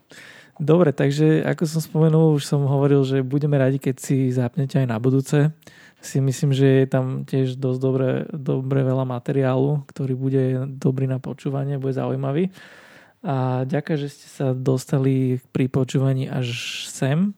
[0.63, 4.87] Dobre, takže ako som spomenul, už som hovoril, že budeme radi, keď si zapnete aj
[4.87, 5.51] na budúce
[6.05, 11.17] si myslím, že je tam tiež dosť dobre, dobre veľa materiálu, ktorý bude dobrý na
[11.17, 12.53] počúvanie, bude zaujímavý.
[13.25, 16.53] A ďakujem, že ste sa dostali pri počúvaní až
[16.93, 17.33] sem.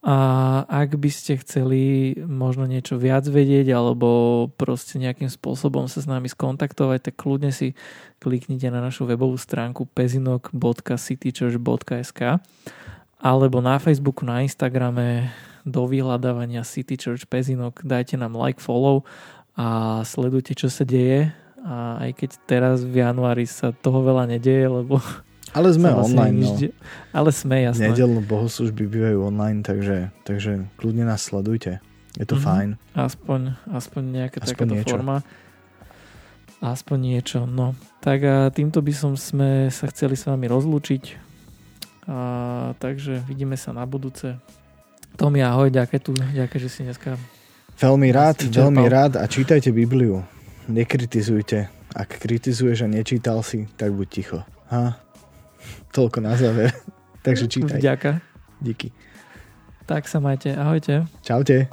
[0.00, 0.16] A
[0.64, 6.24] ak by ste chceli možno niečo viac vedieť alebo proste nejakým spôsobom sa s nami
[6.24, 7.76] skontaktovať, tak kľudne si
[8.16, 12.20] kliknite na našu webovú stránku pezinok.citychurch.sk
[13.20, 15.28] alebo na Facebooku, na Instagrame
[15.68, 19.04] do vyhľadávania City Church Pezinok, dajte nám like, follow
[19.60, 21.28] a sledujte, čo sa deje.
[21.60, 24.96] A aj keď teraz v januári sa toho veľa nedeje, lebo
[25.50, 26.54] ale sme online, no.
[26.54, 26.74] De-
[27.10, 27.90] ale sme, jasné.
[27.90, 31.82] Nedelnú bohoslužby bývajú online, takže, takže kľudne nás sledujte.
[32.18, 32.46] Je to mm-hmm.
[32.46, 32.68] fajn.
[32.94, 33.40] Aspoň,
[33.70, 34.90] aspoň nejaká aspoň takáto niečo.
[34.94, 35.16] forma.
[36.60, 37.72] Aspoň niečo, no.
[38.04, 41.04] Tak a týmto by som sme sa chceli s vami rozlúčiť.
[42.10, 42.18] A,
[42.76, 44.36] takže vidíme sa na budúce.
[45.16, 47.16] Tomi, ahoj, ďakujem tu, ďakujem, že si dneska...
[47.80, 50.20] Veľmi rád, veľmi rád a čítajte Bibliu.
[50.68, 51.72] Nekritizujte.
[51.96, 54.38] Ak kritizuješ a nečítal si, tak buď ticho.
[54.68, 55.00] Ha?
[55.90, 56.70] Toľko na záver.
[57.26, 57.78] Takže čítaj.
[57.82, 58.16] Ďakujem.
[58.62, 58.88] Díky.
[59.84, 60.54] Tak sa majte.
[60.54, 61.04] Ahojte.
[61.26, 61.66] Čaute.